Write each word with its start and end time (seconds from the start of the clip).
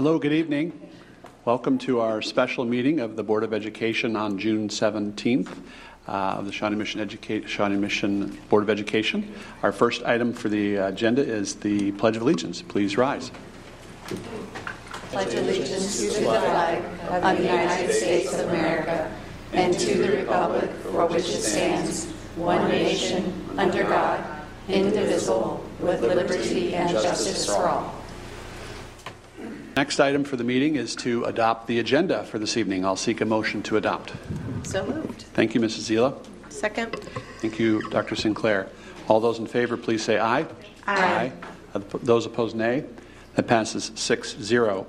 Hello, 0.00 0.18
good 0.18 0.32
evening. 0.32 0.72
Welcome 1.44 1.76
to 1.80 2.00
our 2.00 2.22
special 2.22 2.64
meeting 2.64 3.00
of 3.00 3.16
the 3.16 3.22
Board 3.22 3.44
of 3.44 3.52
Education 3.52 4.16
on 4.16 4.38
June 4.38 4.70
17th 4.70 5.48
uh, 6.08 6.10
of 6.10 6.46
the 6.46 6.52
Shawnee 6.52 6.76
Mission, 6.76 7.06
Educa- 7.06 7.46
Shawnee 7.46 7.76
Mission 7.76 8.34
Board 8.48 8.62
of 8.62 8.70
Education. 8.70 9.34
Our 9.62 9.72
first 9.72 10.02
item 10.04 10.32
for 10.32 10.48
the 10.48 10.76
agenda 10.76 11.22
is 11.22 11.56
the 11.56 11.92
Pledge 11.92 12.16
of 12.16 12.22
Allegiance. 12.22 12.62
Please 12.62 12.96
rise. 12.96 13.30
Pledge 15.10 15.34
allegiance 15.34 16.00
to 16.00 16.06
the 16.06 16.20
flag 16.22 16.82
of 17.10 17.36
the 17.36 17.42
United 17.42 17.92
States 17.92 18.32
of 18.32 18.48
America 18.48 19.14
and 19.52 19.78
to 19.78 19.98
the 19.98 20.16
republic 20.16 20.70
for 20.84 21.04
which 21.08 21.28
it 21.28 21.42
stands, 21.42 22.06
one 22.36 22.70
nation, 22.70 23.50
under 23.58 23.82
God, 23.84 24.24
indivisible, 24.66 25.62
with 25.78 26.00
liberty 26.00 26.74
and 26.74 26.88
justice 26.88 27.44
for 27.44 27.68
all. 27.68 27.99
Next 29.76 30.00
item 30.00 30.24
for 30.24 30.36
the 30.36 30.44
meeting 30.44 30.76
is 30.76 30.96
to 30.96 31.24
adopt 31.24 31.66
the 31.66 31.78
agenda 31.78 32.24
for 32.24 32.38
this 32.38 32.56
evening. 32.56 32.84
I'll 32.84 32.96
seek 32.96 33.20
a 33.20 33.24
motion 33.24 33.62
to 33.64 33.76
adopt. 33.76 34.12
So 34.64 34.84
moved. 34.84 35.22
Thank 35.32 35.54
you, 35.54 35.60
Mrs. 35.60 35.90
Zila. 35.90 36.16
Second. 36.52 36.94
Thank 37.38 37.58
you, 37.58 37.88
Dr. 37.90 38.16
Sinclair. 38.16 38.68
All 39.08 39.20
those 39.20 39.38
in 39.38 39.46
favor, 39.46 39.76
please 39.76 40.02
say 40.02 40.18
aye. 40.18 40.46
Aye. 40.86 41.32
Aye. 41.74 41.82
Those 42.02 42.26
opposed, 42.26 42.56
nay. 42.56 42.84
That 43.36 43.46
passes 43.46 43.92
6 43.94 44.36
0. 44.40 44.86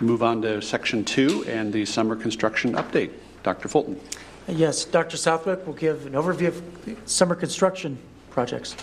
Move 0.00 0.22
on 0.22 0.42
to 0.42 0.60
section 0.60 1.04
two 1.04 1.44
and 1.48 1.72
the 1.72 1.84
summer 1.86 2.14
construction 2.14 2.74
update. 2.74 3.10
Dr. 3.42 3.68
Fulton. 3.68 3.98
Yes, 4.46 4.84
Dr. 4.84 5.16
Southwick 5.16 5.66
will 5.66 5.74
give 5.74 6.06
an 6.06 6.12
overview 6.12 6.48
of 6.48 6.62
summer 7.06 7.34
construction 7.34 7.98
projects. 8.30 8.76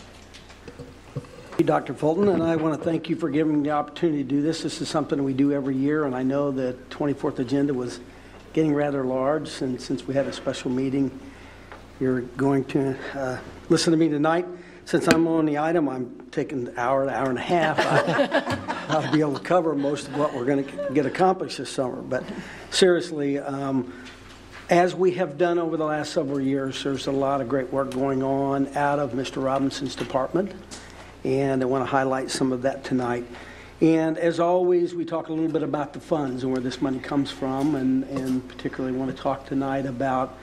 Dr. 1.65 1.93
Fulton, 1.93 2.29
and 2.29 2.41
I 2.41 2.55
want 2.55 2.79
to 2.79 2.83
thank 2.83 3.09
you 3.09 3.17
for 3.17 3.29
giving 3.29 3.57
me 3.57 3.63
the 3.67 3.75
opportunity 3.75 4.23
to 4.23 4.29
do 4.29 4.41
this. 4.41 4.63
This 4.63 4.79
is 4.79 4.87
something 4.87 5.21
we 5.25 5.33
do 5.33 5.51
every 5.51 5.75
year, 5.75 6.05
and 6.05 6.15
I 6.15 6.23
know 6.23 6.51
the 6.51 6.77
24th 6.89 7.39
agenda 7.39 7.73
was 7.73 7.99
getting 8.53 8.73
rather 8.73 9.03
large, 9.03 9.61
and 9.61 9.79
since 9.81 10.07
we 10.07 10.13
had 10.13 10.25
a 10.25 10.31
special 10.31 10.71
meeting, 10.71 11.11
you're 11.99 12.21
going 12.21 12.63
to 12.65 12.95
uh, 13.13 13.39
listen 13.67 13.91
to 13.91 13.97
me 13.97 14.07
tonight. 14.07 14.45
Since 14.85 15.07
I'm 15.09 15.27
on 15.27 15.45
the 15.45 15.57
item, 15.57 15.89
I'm 15.89 16.29
taking 16.31 16.69
an 16.69 16.73
hour, 16.77 17.03
an 17.03 17.09
hour 17.09 17.29
and 17.29 17.37
a 17.37 17.41
half. 17.41 17.77
I, 17.77 18.85
I'll 18.87 19.11
be 19.11 19.19
able 19.19 19.37
to 19.37 19.43
cover 19.43 19.75
most 19.75 20.07
of 20.07 20.17
what 20.17 20.33
we're 20.33 20.45
going 20.45 20.63
to 20.63 20.93
get 20.93 21.05
accomplished 21.05 21.57
this 21.57 21.69
summer. 21.69 22.01
But 22.01 22.23
seriously, 22.71 23.37
um, 23.37 23.93
as 24.69 24.95
we 24.95 25.11
have 25.15 25.37
done 25.37 25.59
over 25.59 25.75
the 25.75 25.85
last 25.85 26.13
several 26.13 26.39
years, 26.39 26.81
there's 26.83 27.07
a 27.07 27.11
lot 27.11 27.41
of 27.41 27.49
great 27.49 27.73
work 27.73 27.91
going 27.91 28.23
on 28.23 28.75
out 28.77 28.99
of 28.99 29.11
Mr. 29.11 29.43
Robinson's 29.43 29.95
department 29.95 30.53
and 31.23 31.61
I 31.61 31.65
want 31.65 31.83
to 31.83 31.89
highlight 31.89 32.31
some 32.31 32.51
of 32.51 32.61
that 32.63 32.83
tonight. 32.83 33.25
And 33.81 34.17
as 34.17 34.39
always, 34.39 34.93
we 34.93 35.05
talk 35.05 35.29
a 35.29 35.33
little 35.33 35.51
bit 35.51 35.63
about 35.63 35.93
the 35.93 35.99
funds 35.99 36.43
and 36.43 36.51
where 36.51 36.61
this 36.61 36.81
money 36.81 36.99
comes 36.99 37.31
from, 37.31 37.75
and, 37.75 38.03
and 38.05 38.47
particularly 38.47 38.95
want 38.95 39.15
to 39.15 39.21
talk 39.21 39.45
tonight 39.45 39.85
about 39.85 40.37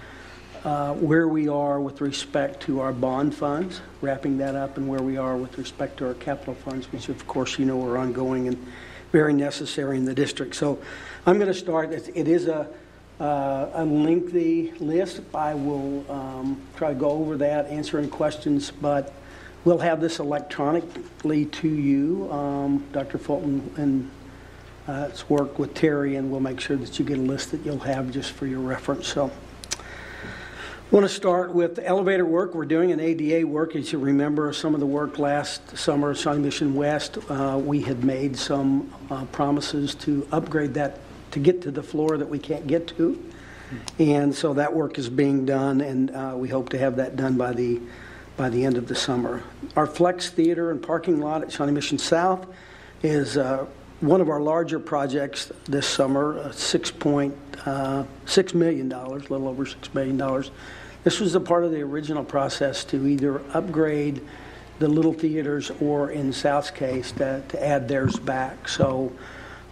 uh, 0.65 0.95
where 0.95 1.29
we 1.29 1.49
are 1.49 1.81
with 1.81 2.01
respect 2.01 2.61
to 2.63 2.81
our 2.81 2.93
bond 2.93 3.35
funds, 3.35 3.83
wrapping 4.01 4.39
that 4.39 4.55
up, 4.55 4.79
and 4.79 4.89
where 4.89 5.03
we 5.03 5.17
are 5.17 5.37
with 5.37 5.59
respect 5.59 5.99
to 5.99 6.07
our 6.09 6.15
capital 6.15 6.55
funds, 6.55 6.91
which 6.93 7.09
of 7.09 7.27
course 7.27 7.59
you 7.59 7.67
know 7.67 7.85
are 7.87 7.99
ongoing 7.99 8.49
and 8.49 8.67
very 9.13 9.33
necessary 9.33 9.97
in 9.97 10.05
the 10.05 10.15
district. 10.15 10.55
So 10.55 10.79
I'm 11.27 11.39
going 11.39 11.53
to 11.53 11.59
start. 11.59 11.93
It 11.93 12.29
is 12.29 12.49
a 12.49 12.69
uh, 13.21 13.71
a 13.75 13.85
lengthy 13.85 14.73
list. 14.79 15.21
I 15.35 15.55
will 15.55 16.05
um, 16.11 16.61
try 16.77 16.91
to 16.91 16.95
go 16.95 17.11
over 17.11 17.37
that, 17.39 17.67
answer 17.69 17.99
any 17.99 18.09
questions, 18.09 18.71
but 18.71 19.13
We'll 19.67 19.79
have 19.79 20.01
this 20.01 20.21
electronically 20.21 21.47
to 21.47 21.69
you. 21.69 22.31
Um, 22.31 22.87
Dr. 22.93 23.19
Fulton 23.19 23.69
and 23.77 24.09
uh, 24.87 25.09
it's 25.11 25.29
work 25.29 25.59
with 25.59 25.75
Terry, 25.75 26.15
and 26.15 26.31
we'll 26.31 26.39
make 26.39 26.61
sure 26.61 26.77
that 26.77 27.01
you 27.01 27.05
get 27.05 27.19
a 27.19 27.21
list 27.21 27.51
that 27.51 27.67
you'll 27.67 27.81
have 27.81 28.13
just 28.13 28.31
for 28.31 28.47
your 28.47 28.61
reference. 28.61 29.09
So, 29.09 29.29
I 29.73 29.79
want 30.93 31.03
to 31.03 31.09
start 31.09 31.53
with 31.53 31.75
the 31.75 31.85
elevator 31.85 32.25
work. 32.25 32.55
We're 32.55 32.65
doing 32.65 32.93
an 32.93 33.01
ADA 33.01 33.45
work. 33.45 33.75
As 33.75 33.91
you 33.91 33.99
remember, 33.99 34.53
some 34.53 34.73
of 34.73 34.79
the 34.79 34.87
work 34.87 35.19
last 35.19 35.77
summer 35.77 36.15
Shawnee 36.15 36.43
Mission 36.43 36.73
West, 36.77 37.19
uh, 37.29 37.61
we 37.61 37.83
had 37.83 38.05
made 38.05 38.37
some 38.37 38.95
uh, 39.11 39.25
promises 39.25 39.97
to 39.97 40.29
upgrade 40.31 40.75
that 40.75 41.01
to 41.33 41.41
get 41.41 41.61
to 41.63 41.73
the 41.73 41.83
floor 41.83 42.19
that 42.19 42.29
we 42.29 42.39
can't 42.39 42.69
get 42.69 42.87
to. 42.99 43.21
And 43.99 44.33
so 44.33 44.55
that 44.55 44.73
work 44.73 44.97
is 44.97 45.09
being 45.09 45.45
done, 45.45 45.81
and 45.81 46.13
uh, 46.13 46.35
we 46.37 46.49
hope 46.49 46.69
to 46.69 46.79
have 46.79 46.95
that 46.99 47.17
done 47.17 47.37
by 47.37 47.53
the 47.53 47.81
by 48.37 48.49
the 48.49 48.65
end 48.65 48.77
of 48.77 48.89
the 48.89 48.95
summer. 48.95 49.43
Our 49.77 49.87
Flex 49.87 50.31
Theater 50.31 50.71
and 50.71 50.83
parking 50.83 51.21
lot 51.21 51.43
at 51.43 51.53
Shawnee 51.53 51.73
Mission 51.73 51.99
South 51.99 52.47
is 53.03 53.37
uh, 53.37 53.67
one 54.01 54.21
of 54.21 54.29
our 54.29 54.41
larger 54.41 54.79
projects 54.79 55.51
this 55.65 55.87
summer, 55.87 56.39
uh, 56.39 56.49
$6.6 56.51 58.55
million, 58.55 58.93
a 58.93 59.09
little 59.09 59.49
over 59.49 59.65
$6 59.65 59.95
million. 59.95 60.45
This 61.03 61.21
was 61.21 61.35
a 61.35 61.41
part 61.41 61.65
of 61.65 61.71
the 61.71 61.81
original 61.81 62.25
process 62.25 62.85
to 62.87 63.07
either 63.07 63.41
upgrade 63.55 64.21
the 64.79 64.89
little 64.89 65.15
theaters 65.15 65.71
or, 65.81 66.11
in 66.11 66.33
South's 66.33 66.71
case, 66.71 67.13
to, 67.13 67.43
to 67.49 67.67
add 67.67 67.89
theirs 67.89 68.17
back. 68.17 68.69
So 68.69 69.13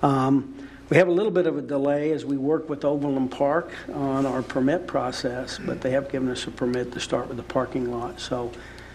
um, 0.02 0.63
we 0.90 0.98
have 0.98 1.08
a 1.08 1.12
little 1.12 1.32
bit 1.32 1.46
of 1.46 1.56
a 1.56 1.62
delay 1.62 2.12
as 2.12 2.24
we 2.26 2.36
work 2.36 2.68
with 2.68 2.84
Overland 2.84 3.30
Park 3.30 3.70
on 3.94 4.26
our 4.26 4.42
permit 4.42 4.86
process, 4.86 5.58
but 5.58 5.80
they 5.80 5.90
have 5.90 6.10
given 6.10 6.28
us 6.28 6.46
a 6.46 6.50
permit 6.50 6.92
to 6.92 7.00
start 7.00 7.28
with 7.28 7.38
the 7.38 7.42
parking 7.42 7.90
lot. 7.90 8.20
So, 8.20 8.52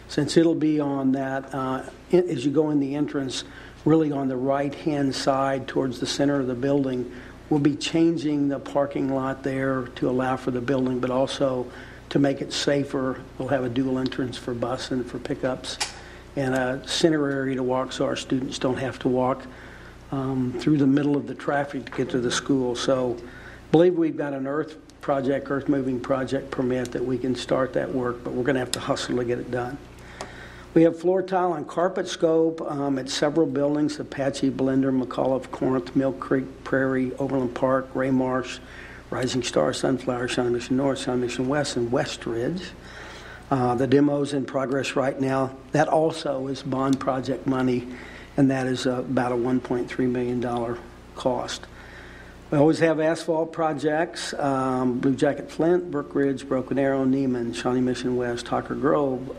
since 0.08 0.38
it'll 0.38 0.56
be 0.56 0.80
on 0.80 1.12
that, 1.14 1.54
uh, 1.54 1.84
as 2.12 2.46
you 2.46 2.52
go 2.52 2.70
in 2.70 2.80
the 2.80 2.96
entrance, 2.96 3.44
really 3.86 4.12
on 4.12 4.28
the 4.28 4.38
right 4.38 4.74
hand 4.74 5.16
side 5.16 5.68
towards 5.68 6.00
the 6.00 6.08
center 6.08 6.40
of 6.40 6.48
the 6.48 6.56
building, 6.56 7.12
we'll 7.50 7.60
be 7.60 7.76
changing 7.76 8.50
the 8.50 8.60
parking 8.60 9.14
lot 9.14 9.44
there 9.44 9.84
to 9.96 10.10
allow 10.10 10.36
for 10.36 10.52
the 10.52 10.62
building, 10.62 11.00
but 11.00 11.10
also 11.10 11.66
to 12.10 12.20
make 12.20 12.42
it 12.42 12.54
safer. 12.54 13.22
We'll 13.38 13.50
have 13.50 13.64
a 13.64 13.70
dual 13.70 13.98
entrance 13.98 14.38
for 14.38 14.54
bus 14.54 14.92
and 14.92 15.06
for 15.06 15.18
pickups, 15.18 15.78
and 16.36 16.54
a 16.54 16.88
center 16.88 17.30
area 17.30 17.56
to 17.56 17.64
walk 17.64 17.92
so 17.92 18.06
our 18.06 18.16
students 18.16 18.60
don't 18.60 18.78
have 18.78 19.00
to 19.00 19.08
walk 19.08 19.46
um, 20.12 20.54
through 20.60 20.78
the 20.78 20.88
middle 20.88 21.16
of 21.16 21.28
the 21.28 21.36
traffic 21.36 21.86
to 21.86 21.92
get 21.92 22.10
to 22.10 22.20
the 22.20 22.32
school. 22.32 22.76
So, 22.76 23.18
I 23.20 23.72
believe 23.72 23.96
we've 23.96 24.18
got 24.18 24.34
an 24.34 24.48
earth 24.48 24.78
project, 25.02 25.48
earth 25.50 25.70
moving 25.70 26.00
project 26.00 26.52
permit 26.52 26.92
that 26.92 27.04
we 27.04 27.18
can 27.18 27.36
start 27.36 27.74
that 27.74 27.94
work, 27.94 28.24
but 28.24 28.34
we're 28.34 28.44
going 28.44 28.56
to 28.56 28.60
have 28.60 28.72
to 28.72 28.80
hustle 28.80 29.18
to 29.18 29.24
get 29.24 29.40
it 29.40 29.52
done. 29.52 29.78
We 30.74 30.84
have 30.84 31.00
floor 31.00 31.24
tile 31.24 31.54
and 31.54 31.68
carpet 31.68 32.08
scope 32.08 32.62
um, 32.62 33.00
at 33.00 33.10
several 33.10 33.48
buildings 33.48 34.00
Apache, 34.00 34.50
Belinder, 34.50 34.92
McAuliffe, 34.92 35.50
Corinth, 35.50 35.96
Mill 35.96 36.14
Creek, 36.14 36.64
Prairie, 36.64 37.14
Overland 37.16 37.56
Park, 37.56 37.90
Ray 37.96 38.12
Marsh, 38.12 38.60
Rising 39.10 39.42
Star, 39.42 39.74
Sunflower, 39.74 40.28
Shawnee 40.28 40.52
Mission 40.52 40.78
North, 40.78 41.00
Shawnee 41.00 41.22
Mission 41.22 41.48
West, 41.48 41.76
and 41.76 41.92
Westridge. 41.92 42.70
Uh, 43.50 43.74
the 43.74 43.88
demo's 43.88 44.34
in 44.34 44.46
progress 44.46 44.96
right 44.96 45.20
now. 45.20 45.56
That 45.72 45.88
also 45.88 46.48
is 46.48 46.62
bond 46.62 47.00
project 47.00 47.48
money 47.48 47.88
and 48.40 48.50
that 48.52 48.68
is 48.68 48.86
about 48.86 49.34
a 49.34 49.36
$1.3 49.36 50.10
million 50.10 50.78
cost. 51.14 51.66
We 52.50 52.58
always 52.58 52.80
have 52.80 53.02
asphalt 53.02 53.52
projects 53.52 54.34
um, 54.34 55.00
Blue 55.00 55.14
Jacket 55.14 55.52
Flint, 55.52 55.92
Brook 55.92 56.16
Ridge, 56.16 56.48
Broken 56.48 56.80
Arrow, 56.80 57.04
Nieman, 57.04 57.54
Shawnee 57.54 57.82
Mission 57.82 58.16
West, 58.16 58.48
Hocker 58.48 58.76
Grove, 58.76 59.36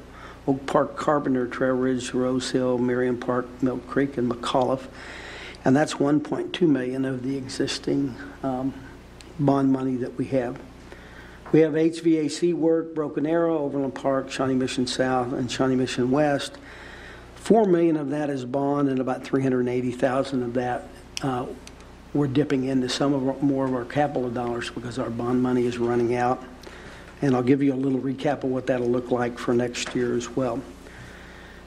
Oak 0.46 0.66
Park 0.66 0.96
Carpenter, 0.96 1.46
Trail 1.46 1.76
Ridge, 1.76 2.12
Rose 2.12 2.50
Hill, 2.50 2.76
Merriam 2.76 3.18
Park, 3.18 3.46
Mill 3.62 3.78
Creek, 3.78 4.18
and 4.18 4.30
McAuliffe. 4.30 4.86
And 5.64 5.74
that's 5.74 5.94
1.2 5.94 6.60
million 6.68 7.06
of 7.06 7.22
the 7.22 7.38
existing 7.38 8.14
um, 8.42 8.74
bond 9.38 9.72
money 9.72 9.96
that 9.96 10.18
we 10.18 10.26
have. 10.26 10.60
We 11.52 11.60
have 11.60 11.72
HVAC 11.72 12.52
work, 12.52 12.94
Broken 12.94 13.24
Arrow, 13.24 13.60
Overland 13.60 13.94
Park, 13.94 14.30
Shawnee 14.30 14.56
Mission 14.56 14.86
South, 14.86 15.32
and 15.32 15.50
Shawnee 15.50 15.76
Mission 15.76 16.10
West. 16.10 16.58
Four 17.50 17.64
million 17.64 17.96
of 17.96 18.10
that 18.10 18.30
is 18.30 18.44
bond, 18.44 18.88
and 18.88 19.00
about 19.00 19.24
380,000 19.24 20.42
of 20.44 20.54
that 20.54 20.86
uh, 21.20 21.46
we're 22.14 22.28
dipping 22.28 22.66
into 22.66 22.88
some 22.88 23.12
of 23.12 23.26
our, 23.26 23.34
more 23.42 23.64
of 23.64 23.74
our 23.74 23.84
capital 23.84 24.30
dollars 24.30 24.70
because 24.70 25.00
our 25.00 25.10
bond 25.10 25.42
money 25.42 25.66
is 25.66 25.76
running 25.76 26.14
out. 26.14 26.44
And 27.22 27.34
I'll 27.34 27.42
give 27.42 27.60
you 27.60 27.74
a 27.74 27.74
little 27.74 27.98
recap 27.98 28.44
of 28.44 28.50
what 28.50 28.68
that'll 28.68 28.86
look 28.86 29.10
like 29.10 29.36
for 29.36 29.52
next 29.52 29.96
year 29.96 30.16
as 30.16 30.28
well. 30.36 30.62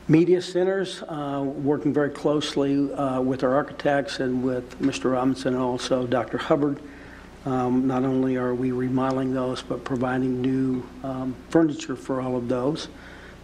Media 0.07 0.41
centers, 0.41 1.03
uh, 1.03 1.43
working 1.45 1.91
very 1.91 2.11
closely 2.11 2.89
uh, 2.93 3.19
with 3.19 3.43
our 3.43 3.53
architects 3.53 4.21
and 4.21 4.41
with 4.41 4.79
Mr. 4.79 5.11
Robinson 5.11 5.53
and 5.53 5.61
also 5.61 6.07
Dr. 6.07 6.37
Hubbard. 6.37 6.79
Um, 7.45 7.87
not 7.87 8.05
only 8.05 8.37
are 8.37 8.55
we 8.55 8.71
remodeling 8.71 9.33
those, 9.33 9.61
but 9.61 9.83
providing 9.83 10.41
new 10.41 10.81
um, 11.03 11.35
furniture 11.49 11.97
for 11.97 12.21
all 12.21 12.37
of 12.37 12.47
those. 12.47 12.87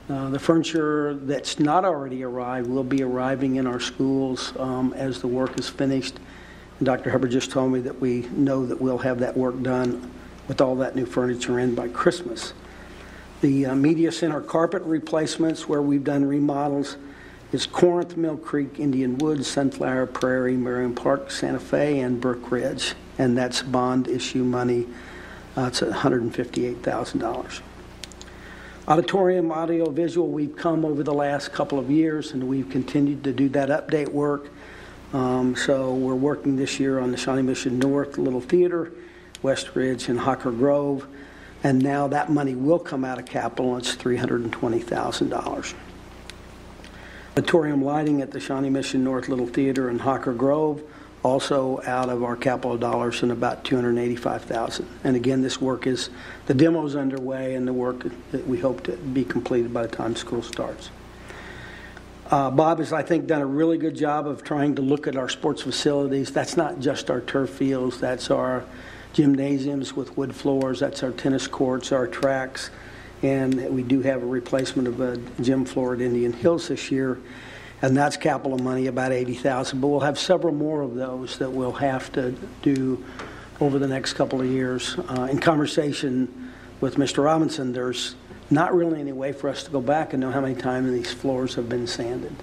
Uh, 0.10 0.28
the 0.30 0.40
furniture 0.40 1.14
that's 1.14 1.60
not 1.60 1.86
already 1.86 2.24
arrived 2.24 2.68
will 2.68 2.84
be 2.84 3.04
arriving 3.04 3.58
in 3.58 3.68
our 3.68 3.80
schools 3.80 4.54
um, 4.58 4.92
as 4.94 5.22
the 5.22 5.28
work 5.28 5.60
is 5.60 5.70
finished. 5.70 6.16
And 6.80 6.86
Dr. 6.88 7.12
Hubbard 7.12 7.30
just 7.30 7.52
told 7.52 7.72
me 7.72 7.80
that 7.82 8.02
we 8.02 8.22
know 8.30 8.66
that 8.66 8.82
we'll 8.82 8.98
have 8.98 9.20
that 9.20 9.38
work 9.38 9.62
done 9.62 10.12
with 10.48 10.62
all 10.62 10.76
that 10.78 10.96
new 10.96 11.06
furniture 11.06 11.60
in 11.60 11.76
by 11.76 11.90
Christmas. 11.90 12.54
The 13.42 13.68
uh, 13.68 13.76
media 13.76 14.12
center 14.12 14.42
carpet 14.42 14.82
replacements, 14.82 15.70
where 15.70 15.82
we've 15.84 16.04
done 16.04 16.26
remodels, 16.26 16.98
is 17.52 17.68
Corinth, 17.68 18.18
Mill 18.18 18.38
Creek, 18.38 18.80
Indian 18.80 19.18
Woods, 19.20 19.48
Sunflower 19.48 20.08
Prairie, 20.08 20.58
Merriam 20.58 20.96
Park, 20.96 21.30
Santa 21.30 21.60
Fe, 21.60 22.00
and 22.00 22.20
Brook 22.20 22.52
Ridge. 22.52 22.96
And 23.20 23.38
that's 23.38 23.62
bond 23.62 24.08
issue 24.08 24.44
money. 24.44 24.88
Uh, 25.56 25.68
It's 25.68 25.82
$158,000. 25.82 27.62
Auditorium, 28.90 29.52
audio, 29.52 29.88
visual, 29.92 30.28
we've 30.30 30.56
come 30.56 30.84
over 30.84 31.04
the 31.04 31.14
last 31.14 31.54
couple 31.54 31.78
of 31.78 31.92
years, 31.92 32.32
and 32.32 32.48
we've 32.48 32.72
continued 32.72 33.24
to 33.24 33.32
do 33.32 33.48
that 33.50 33.70
update 33.70 34.10
work. 34.10 34.50
Um, 35.14 35.56
So 35.56 35.94
we're 35.94 36.16
working 36.16 36.56
this 36.56 36.80
year 36.80 37.00
on 37.00 37.12
the 37.12 37.18
Shawnee 37.18 37.44
Mission 37.44 37.78
North 37.78 38.18
Little 38.18 38.42
Theater, 38.42 38.92
West 39.44 39.76
Ridge, 39.76 40.10
and 40.10 40.20
Hocker 40.20 40.50
Grove. 40.50 41.06
And 41.64 41.84
now 41.84 42.08
that 42.08 42.32
money 42.32 42.56
will 42.56 42.80
come 42.80 43.06
out 43.06 43.20
of 43.20 43.28
capital, 43.28 43.76
and 43.76 43.86
it's 43.86 43.96
$320,000. 43.96 45.74
Auditorium 47.34 47.86
lighting 47.86 48.24
at 48.24 48.32
the 48.32 48.40
Shawnee 48.40 48.72
Mission 48.72 49.04
North 49.04 49.30
Little 49.30 49.46
Theater 49.46 49.92
in 49.92 50.00
Hocker 50.00 50.34
Grove, 50.34 50.82
also 51.24 51.82
out 51.86 52.10
of 52.10 52.24
our 52.24 52.36
capital 52.36 52.78
dollars 52.78 53.24
and 53.24 53.32
about 53.32 53.64
285,000. 53.66 54.88
And 55.04 55.16
again, 55.16 55.42
this 55.42 55.60
work 55.60 55.86
is, 55.86 56.10
the 56.46 56.54
demo's 56.54 56.96
underway 56.96 57.56
and 57.56 57.68
the 57.68 57.74
work 57.74 58.06
that 58.32 58.48
we 58.48 58.60
hope 58.60 58.84
to 58.84 58.94
be 58.94 59.26
completed 59.26 59.74
by 59.74 59.84
the 59.84 59.96
time 59.96 60.16
school 60.16 60.42
starts. 60.42 60.90
Uh, 62.32 62.52
Bob 62.52 62.78
has, 62.78 62.94
I 62.94 63.02
think, 63.02 63.26
done 63.26 63.42
a 63.42 63.46
really 63.46 63.78
good 63.78 63.96
job 63.96 64.28
of 64.28 64.44
trying 64.44 64.76
to 64.76 64.84
look 64.84 65.08
at 65.08 65.16
our 65.16 65.28
sports 65.28 65.64
facilities. 65.64 66.32
That's 66.32 66.56
not 66.56 66.80
just 66.80 67.10
our 67.10 67.22
turf 67.22 67.50
fields, 67.50 68.00
that's 68.00 68.30
our 68.30 68.64
gymnasiums 69.14 69.96
with 69.96 70.16
wood 70.16 70.36
floors, 70.36 70.80
that's 70.80 71.02
our 71.02 71.12
tennis 71.12 71.48
courts, 71.48 71.92
our 71.92 72.06
tracks, 72.06 72.70
and 73.24 73.70
we 73.70 73.82
do 73.82 74.02
have 74.02 74.22
a 74.22 74.26
replacement 74.26 74.88
of 74.88 75.02
a 75.02 75.18
gym 75.42 75.66
floor 75.66 75.96
at 75.96 76.02
Indian 76.02 76.32
Hills 76.32 76.68
this 76.68 76.92
year, 76.92 77.20
and 77.82 77.96
that's 77.96 78.18
capital 78.18 78.58
money, 78.58 78.88
about 78.88 79.12
80,000. 79.12 79.80
But 79.80 79.88
we'll 79.88 80.00
have 80.02 80.20
several 80.20 80.54
more 80.54 80.82
of 80.82 80.96
those 80.96 81.38
that 81.38 81.50
we'll 81.52 81.72
have 81.74 82.12
to 82.14 82.32
do 82.62 83.04
over 83.62 83.80
the 83.80 83.88
next 83.88 84.14
couple 84.14 84.42
of 84.42 84.48
years. 84.48 84.98
Uh, 84.98 85.28
in 85.32 85.40
conversation 85.40 86.52
with 86.82 86.96
Mr. 86.96 87.24
Robinson, 87.24 87.74
there's 87.74 88.16
not 88.50 88.74
really 88.74 89.00
any 89.00 89.12
way 89.12 89.32
for 89.32 89.50
us 89.50 89.64
to 89.64 89.72
go 89.72 89.82
back 89.82 90.14
and 90.14 90.22
know 90.22 90.32
how 90.32 90.42
many 90.42 90.56
times 90.56 90.92
these 90.92 91.14
floors 91.14 91.56
have 91.56 91.70
been 91.70 91.88
sanded. 91.88 92.36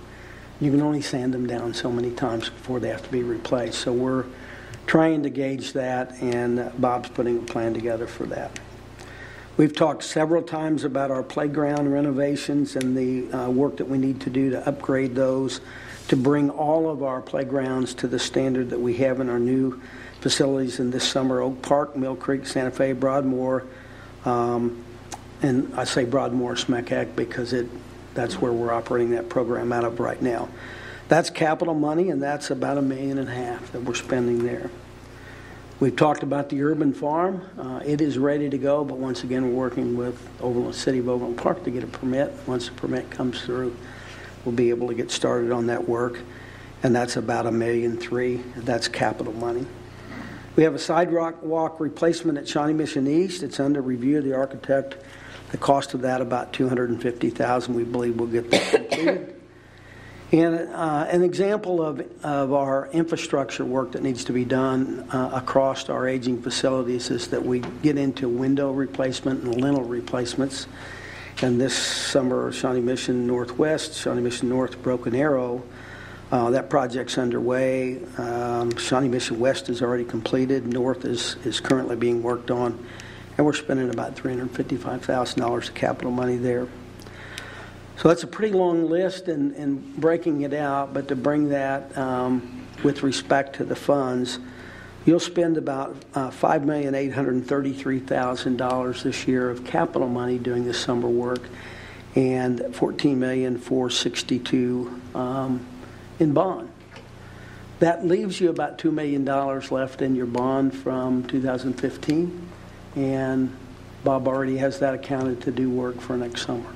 You 0.60 0.70
can 0.70 0.80
only 0.80 1.02
sand 1.02 1.34
them 1.34 1.46
down 1.46 1.74
so 1.74 1.90
many 1.90 2.10
times 2.12 2.48
before 2.48 2.80
they 2.80 2.88
have 2.88 3.02
to 3.02 3.10
be 3.10 3.22
replaced. 3.22 3.80
So 3.80 3.92
we're 3.92 4.24
trying 4.86 5.22
to 5.24 5.30
gauge 5.30 5.72
that, 5.74 6.12
and 6.22 6.72
Bob's 6.80 7.10
putting 7.10 7.38
a 7.38 7.42
plan 7.42 7.74
together 7.74 8.06
for 8.06 8.24
that. 8.26 8.58
We've 9.56 9.74
talked 9.74 10.04
several 10.04 10.42
times 10.42 10.84
about 10.84 11.10
our 11.10 11.22
playground 11.22 11.90
renovations 11.90 12.76
and 12.76 12.94
the 12.94 13.32
uh, 13.32 13.48
work 13.48 13.78
that 13.78 13.88
we 13.88 13.96
need 13.96 14.20
to 14.22 14.30
do 14.30 14.50
to 14.50 14.68
upgrade 14.68 15.14
those 15.14 15.62
to 16.08 16.16
bring 16.16 16.50
all 16.50 16.90
of 16.90 17.02
our 17.02 17.22
playgrounds 17.22 17.94
to 17.94 18.06
the 18.06 18.18
standard 18.18 18.70
that 18.70 18.78
we 18.78 18.96
have 18.98 19.18
in 19.18 19.30
our 19.30 19.38
new 19.38 19.80
facilities 20.20 20.78
in 20.78 20.90
this 20.90 21.08
summer 21.08 21.40
Oak 21.40 21.62
Park, 21.62 21.96
Mill 21.96 22.16
Creek, 22.16 22.46
Santa 22.46 22.70
Fe, 22.70 22.92
Broadmoor. 22.92 23.64
Um, 24.26 24.84
and 25.40 25.74
I 25.74 25.84
say 25.84 26.04
Broadmoor 26.04 26.54
SMECAC 26.54 27.16
because 27.16 27.54
it, 27.54 27.66
that's 28.12 28.38
where 28.40 28.52
we're 28.52 28.72
operating 28.72 29.12
that 29.12 29.30
program 29.30 29.72
out 29.72 29.84
of 29.84 30.00
right 30.00 30.20
now. 30.20 30.50
That's 31.08 31.30
capital 31.30 31.74
money, 31.74 32.10
and 32.10 32.22
that's 32.22 32.50
about 32.50 32.76
a 32.76 32.82
million 32.82 33.18
and 33.18 33.28
a 33.28 33.34
half 33.34 33.72
that 33.72 33.82
we're 33.82 33.94
spending 33.94 34.44
there. 34.44 34.70
We've 35.78 35.94
talked 35.94 36.22
about 36.22 36.48
the 36.48 36.62
urban 36.62 36.94
farm. 36.94 37.42
Uh, 37.58 37.80
It 37.84 38.00
is 38.00 38.16
ready 38.16 38.48
to 38.48 38.56
go, 38.56 38.82
but 38.82 38.96
once 38.96 39.24
again, 39.24 39.44
we're 39.48 39.60
working 39.60 39.94
with 39.94 40.18
Overland, 40.40 40.74
City 40.74 41.00
of 41.00 41.08
Overland 41.08 41.36
Park 41.36 41.64
to 41.64 41.70
get 41.70 41.84
a 41.84 41.86
permit. 41.86 42.32
Once 42.46 42.68
the 42.68 42.74
permit 42.74 43.10
comes 43.10 43.42
through, 43.42 43.76
we'll 44.44 44.54
be 44.54 44.70
able 44.70 44.88
to 44.88 44.94
get 44.94 45.10
started 45.10 45.52
on 45.52 45.66
that 45.66 45.86
work, 45.86 46.20
and 46.82 46.96
that's 46.96 47.16
about 47.16 47.44
a 47.44 47.52
million 47.52 47.98
three. 47.98 48.42
That's 48.56 48.88
capital 48.88 49.34
money. 49.34 49.66
We 50.56 50.62
have 50.62 50.74
a 50.74 50.78
sidewalk 50.78 51.42
walk 51.42 51.78
replacement 51.78 52.38
at 52.38 52.48
Shawnee 52.48 52.72
Mission 52.72 53.06
East. 53.06 53.42
It's 53.42 53.60
under 53.60 53.82
review 53.82 54.16
of 54.18 54.24
the 54.24 54.34
architect. 54.34 54.96
The 55.50 55.58
cost 55.58 55.92
of 55.92 56.00
that 56.00 56.22
about 56.22 56.54
250,000. 56.54 57.74
We 57.74 57.84
believe 57.84 58.16
we'll 58.18 58.28
get 58.28 58.50
that 58.50 58.70
completed. 58.72 59.34
And 60.36 60.68
uh, 60.74 61.06
an 61.08 61.22
example 61.22 61.80
of, 61.80 62.06
of 62.22 62.52
our 62.52 62.90
infrastructure 62.92 63.64
work 63.64 63.92
that 63.92 64.02
needs 64.02 64.24
to 64.24 64.34
be 64.34 64.44
done 64.44 65.08
uh, 65.10 65.30
across 65.32 65.88
our 65.88 66.06
aging 66.06 66.42
facilities 66.42 67.10
is 67.10 67.28
that 67.28 67.42
we 67.42 67.60
get 67.60 67.96
into 67.96 68.28
window 68.28 68.70
replacement 68.70 69.44
and 69.44 69.58
lintel 69.58 69.84
replacements. 69.84 70.66
And 71.40 71.58
this 71.58 71.74
summer, 71.74 72.52
Shawnee 72.52 72.82
Mission 72.82 73.26
Northwest, 73.26 73.94
Shawnee 73.94 74.20
Mission 74.20 74.50
North 74.50 74.82
Broken 74.82 75.14
Arrow, 75.14 75.62
uh, 76.30 76.50
that 76.50 76.68
project's 76.68 77.16
underway. 77.16 78.04
Um, 78.18 78.76
Shawnee 78.76 79.08
Mission 79.08 79.40
West 79.40 79.70
is 79.70 79.80
already 79.80 80.04
completed. 80.04 80.66
North 80.66 81.06
is, 81.06 81.36
is 81.46 81.60
currently 81.60 81.96
being 81.96 82.22
worked 82.22 82.50
on. 82.50 82.84
And 83.38 83.46
we're 83.46 83.54
spending 83.54 83.88
about 83.88 84.16
$355,000 84.16 85.68
of 85.68 85.74
capital 85.74 86.10
money 86.10 86.36
there. 86.36 86.68
So 87.98 88.08
that's 88.08 88.24
a 88.24 88.26
pretty 88.26 88.52
long 88.52 88.90
list 88.90 89.28
and, 89.28 89.96
breaking 89.96 90.42
it 90.42 90.52
out, 90.52 90.92
but 90.92 91.08
to 91.08 91.16
bring 91.16 91.48
that 91.48 91.96
um, 91.96 92.66
with 92.84 93.02
respect 93.02 93.56
to 93.56 93.64
the 93.64 93.74
funds, 93.74 94.38
you'll 95.06 95.18
spend 95.18 95.56
about 95.56 95.96
uh, 96.14 96.30
$5,833,000 96.30 99.02
this 99.02 99.26
year 99.26 99.48
of 99.48 99.64
capital 99.64 100.08
money 100.08 100.38
doing 100.38 100.66
this 100.66 100.78
summer 100.78 101.08
work 101.08 101.40
and 102.14 102.60
$14,462 102.60 105.16
um, 105.16 105.66
in 106.18 106.34
bond. 106.34 106.70
That 107.78 108.06
leaves 108.06 108.38
you 108.40 108.50
about 108.50 108.76
$2 108.78 108.92
million 108.92 109.24
left 109.70 110.02
in 110.02 110.14
your 110.14 110.26
bond 110.26 110.76
from 110.76 111.24
2015, 111.24 112.46
and 112.94 113.56
Bob 114.04 114.28
already 114.28 114.58
has 114.58 114.80
that 114.80 114.92
accounted 114.92 115.40
to 115.42 115.50
do 115.50 115.70
work 115.70 115.98
for 116.00 116.14
next 116.16 116.46
summer. 116.46 116.75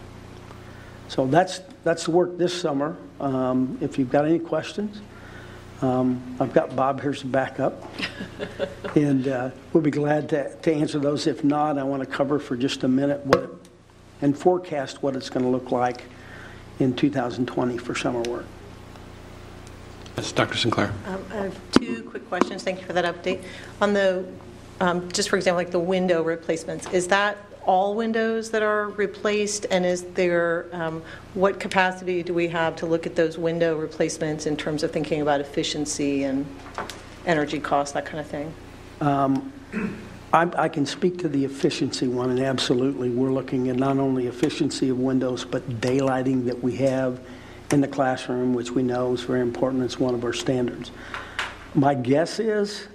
So 1.10 1.26
that's, 1.26 1.60
that's 1.82 2.04
the 2.04 2.12
work 2.12 2.38
this 2.38 2.58
summer. 2.58 2.96
Um, 3.18 3.76
If 3.80 3.98
you've 3.98 4.12
got 4.12 4.26
any 4.26 4.38
questions, 4.38 5.00
um, 5.82 6.36
I've 6.38 6.52
got 6.52 6.76
Bob 6.76 7.00
here 7.02 7.12
to 7.12 7.26
back 7.26 7.58
up. 7.58 7.92
And 8.96 9.28
uh, 9.28 9.50
we'll 9.72 9.84
be 9.84 9.92
glad 9.92 10.28
to, 10.30 10.52
to 10.52 10.72
answer 10.72 10.98
those. 10.98 11.28
If 11.28 11.44
not, 11.44 11.78
I 11.78 11.84
want 11.84 12.02
to 12.02 12.06
cover 12.06 12.40
for 12.40 12.56
just 12.56 12.82
a 12.82 12.88
minute 12.88 13.24
what, 13.24 13.50
and 14.20 14.36
forecast 14.36 15.00
what 15.00 15.14
it's 15.14 15.30
going 15.30 15.44
to 15.44 15.50
look 15.50 15.70
like 15.70 16.02
in 16.80 16.94
2020 16.96 17.78
for 17.78 17.94
summer 17.94 18.20
work. 18.22 18.46
Yes, 20.16 20.32
Dr. 20.32 20.56
Sinclair. 20.56 20.92
Um, 21.06 21.24
I 21.30 21.36
have 21.36 21.58
two 21.72 22.02
quick 22.02 22.28
questions. 22.28 22.64
Thank 22.64 22.80
you 22.80 22.86
for 22.86 22.94
that 22.94 23.04
update. 23.04 23.44
On 23.80 23.92
the, 23.92 24.26
um, 24.80 25.08
just 25.12 25.28
for 25.28 25.36
example, 25.36 25.58
like 25.58 25.70
the 25.70 25.78
window 25.78 26.22
replacements, 26.22 26.88
is 26.92 27.06
that 27.08 27.36
all 27.70 27.94
windows 27.94 28.50
that 28.50 28.64
are 28.64 28.88
replaced? 28.88 29.64
And 29.70 29.86
is 29.86 30.02
there, 30.14 30.66
um, 30.72 31.04
what 31.34 31.60
capacity 31.60 32.20
do 32.24 32.34
we 32.34 32.48
have 32.48 32.74
to 32.76 32.86
look 32.86 33.06
at 33.06 33.14
those 33.14 33.38
window 33.38 33.78
replacements 33.78 34.46
in 34.46 34.56
terms 34.56 34.82
of 34.82 34.90
thinking 34.90 35.20
about 35.22 35.40
efficiency 35.40 36.24
and 36.24 36.44
energy 37.26 37.60
costs, 37.60 37.94
that 37.94 38.04
kind 38.04 38.18
of 38.18 38.26
thing? 38.26 38.52
I, 40.32 40.50
I 40.64 40.68
can 40.68 40.84
speak 40.84 41.18
to 41.18 41.28
the 41.28 41.44
efficiency 41.44 42.08
one, 42.08 42.30
and 42.30 42.40
absolutely, 42.40 43.08
we're 43.08 43.32
looking 43.32 43.68
at 43.68 43.76
not 43.76 43.98
only 43.98 44.26
efficiency 44.26 44.88
of 44.88 44.98
windows, 44.98 45.44
but 45.44 45.80
daylighting 45.80 46.46
that 46.46 46.60
we 46.60 46.74
have 46.78 47.20
in 47.70 47.80
the 47.80 47.88
classroom, 47.88 48.52
which 48.52 48.72
we 48.72 48.82
know 48.82 49.12
is 49.12 49.22
very 49.22 49.42
important. 49.42 49.84
It's 49.84 50.00
one 50.00 50.14
of 50.14 50.24
our 50.24 50.32
standards. 50.32 50.90
My 51.74 51.94
guess 51.94 52.40
is, 52.40 52.88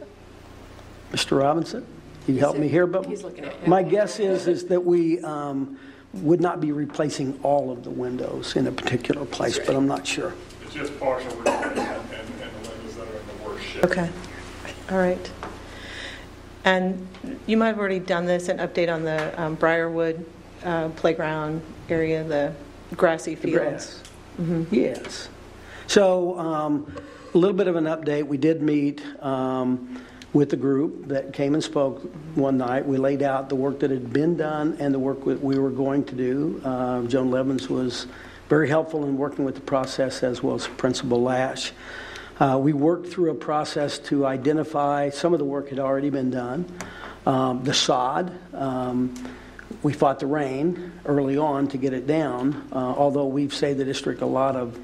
Mr. 1.13 1.39
Robinson, 1.39 1.87
you 2.27 2.37
help 2.39 2.57
me 2.57 2.67
here, 2.67 2.87
but 2.87 3.05
He's 3.05 3.23
looking 3.23 3.45
at- 3.45 3.67
my 3.67 3.83
guess 3.83 4.19
is 4.19 4.47
is 4.47 4.65
that 4.67 4.83
we 4.83 5.19
um, 5.21 5.77
would 6.13 6.41
not 6.41 6.59
be 6.61 6.71
replacing 6.71 7.37
all 7.43 7.71
of 7.71 7.83
the 7.83 7.89
windows 7.89 8.55
in 8.55 8.67
a 8.67 8.71
particular 8.71 9.25
place, 9.25 9.59
but 9.59 9.75
I'm 9.75 9.87
not 9.87 10.05
sure. 10.07 10.33
It's 10.63 10.73
just 10.73 10.97
partial 10.99 11.29
replacement 11.37 11.77
and, 11.77 11.87
and 11.89 12.27
the 12.63 12.69
windows 12.69 12.95
that 12.95 13.07
are 13.07 13.19
in 13.19 13.27
the 13.27 13.45
worst 13.49 13.65
shape. 13.65 13.83
Okay, 13.85 14.09
all 14.91 14.97
right. 14.97 15.31
And 16.63 17.07
you 17.45 17.57
might 17.57 17.67
have 17.67 17.77
already 17.79 17.99
done 17.99 18.25
this, 18.25 18.49
an 18.49 18.57
update 18.57 18.91
on 18.91 19.03
the 19.03 19.39
um, 19.41 19.55
Briarwood 19.55 20.25
uh, 20.63 20.89
playground 20.89 21.61
area, 21.89 22.23
the 22.23 22.53
grassy 22.95 23.35
The 23.35 23.51
fields. 23.51 24.01
grass. 24.39 24.67
Yes. 24.71 25.29
So, 25.87 26.37
um, 26.39 26.91
a 27.33 27.37
little 27.37 27.55
bit 27.55 27.67
of 27.67 27.75
an 27.75 27.83
update. 27.83 28.25
We 28.25 28.37
did 28.37 28.61
meet 28.63 29.03
um, 29.21 30.01
with 30.35 30.49
the 30.49 30.57
group 30.57 31.07
that 31.07 31.31
came 31.31 31.53
and 31.53 31.63
spoke 31.63 32.01
one 32.35 32.57
night. 32.57 32.85
We 32.85 32.97
laid 32.97 33.23
out 33.23 33.47
the 33.47 33.55
work 33.55 33.79
that 33.79 33.89
had 33.89 34.11
been 34.11 34.35
done 34.35 34.75
and 34.81 34.93
the 34.93 34.99
work 34.99 35.23
that 35.23 35.41
we 35.41 35.57
were 35.57 35.69
going 35.69 36.03
to 36.03 36.13
do. 36.13 36.61
Uh, 36.61 37.03
Joan 37.03 37.31
Levins 37.31 37.69
was 37.69 38.05
very 38.49 38.67
helpful 38.67 39.05
in 39.05 39.17
working 39.17 39.45
with 39.45 39.55
the 39.55 39.61
process, 39.61 40.23
as 40.23 40.43
well 40.43 40.55
as 40.55 40.67
Principal 40.67 41.23
Lash. 41.23 41.71
Uh, 42.37 42.59
we 42.61 42.73
worked 42.73 43.07
through 43.07 43.31
a 43.31 43.35
process 43.35 43.97
to 43.97 44.25
identify 44.25 45.09
some 45.09 45.31
of 45.31 45.39
the 45.39 45.45
work 45.45 45.69
had 45.69 45.79
already 45.79 46.09
been 46.09 46.31
done. 46.31 46.65
Um, 47.25 47.63
the 47.63 47.73
sod, 47.73 48.37
um, 48.53 49.13
we 49.83 49.93
fought 49.93 50.19
the 50.19 50.27
rain 50.27 50.91
early 51.05 51.37
on 51.37 51.69
to 51.69 51.77
get 51.77 51.93
it 51.93 52.07
down, 52.07 52.67
uh, 52.73 52.75
although 52.75 53.27
we've 53.27 53.53
saved 53.53 53.79
the 53.79 53.85
district 53.85 54.21
a 54.21 54.25
lot 54.25 54.57
of 54.57 54.77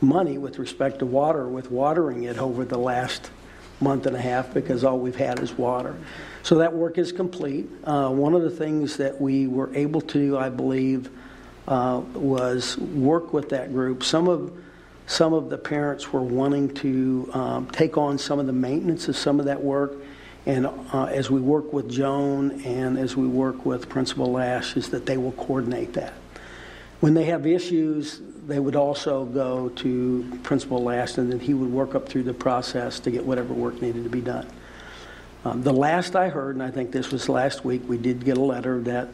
money 0.00 0.38
with 0.38 0.60
respect 0.60 1.00
to 1.00 1.06
water 1.06 1.48
with 1.48 1.68
watering 1.72 2.22
it 2.22 2.38
over 2.38 2.64
the 2.64 2.78
last 2.78 3.28
month 3.80 4.06
and 4.06 4.16
a 4.16 4.20
half 4.20 4.52
because 4.54 4.84
all 4.84 4.98
we've 4.98 5.16
had 5.16 5.40
is 5.40 5.52
water. 5.52 5.96
So 6.42 6.56
that 6.58 6.72
work 6.72 6.98
is 6.98 7.12
complete. 7.12 7.68
Uh, 7.84 8.10
one 8.10 8.34
of 8.34 8.42
the 8.42 8.50
things 8.50 8.96
that 8.96 9.20
we 9.20 9.46
were 9.46 9.74
able 9.74 10.00
to 10.02 10.38
I 10.38 10.48
believe, 10.48 11.10
uh, 11.68 12.02
was 12.14 12.76
work 12.78 13.32
with 13.32 13.50
that 13.50 13.72
group. 13.72 14.02
Some 14.02 14.28
of 14.28 14.52
some 15.06 15.32
of 15.32 15.50
the 15.50 15.58
parents 15.58 16.12
were 16.12 16.22
wanting 16.22 16.72
to 16.74 17.28
um, 17.34 17.70
take 17.70 17.98
on 17.98 18.18
some 18.18 18.38
of 18.38 18.46
the 18.46 18.52
maintenance 18.52 19.08
of 19.08 19.16
some 19.16 19.40
of 19.40 19.46
that 19.46 19.62
work. 19.62 19.94
And 20.46 20.66
uh, 20.66 21.04
as 21.04 21.30
we 21.30 21.40
work 21.40 21.72
with 21.72 21.90
Joan 21.90 22.62
and 22.62 22.98
as 22.98 23.16
we 23.16 23.26
work 23.26 23.66
with 23.66 23.88
Principal 23.88 24.32
Lash, 24.32 24.76
is 24.76 24.88
that 24.90 25.06
they 25.06 25.16
will 25.16 25.32
coordinate 25.32 25.92
that. 25.94 26.14
When 27.00 27.14
they 27.14 27.24
have 27.24 27.46
issues, 27.46 28.20
they 28.46 28.58
would 28.58 28.76
also 28.76 29.24
go 29.24 29.68
to 29.70 30.40
Principal 30.42 30.82
Lash, 30.82 31.16
and 31.16 31.30
then 31.30 31.38
he 31.38 31.54
would 31.54 31.70
work 31.70 31.94
up 31.94 32.08
through 32.08 32.24
the 32.24 32.34
process 32.34 32.98
to 33.00 33.10
get 33.10 33.24
whatever 33.24 33.54
work 33.54 33.80
needed 33.80 34.04
to 34.04 34.10
be 34.10 34.20
done. 34.20 34.46
Um, 35.44 35.62
the 35.62 35.72
last 35.72 36.16
I 36.16 36.28
heard, 36.28 36.56
and 36.56 36.62
I 36.62 36.70
think 36.70 36.92
this 36.92 37.10
was 37.10 37.28
last 37.28 37.64
week, 37.64 37.82
we 37.88 37.98
did 37.98 38.24
get 38.24 38.38
a 38.38 38.42
letter 38.42 38.80
that 38.82 39.08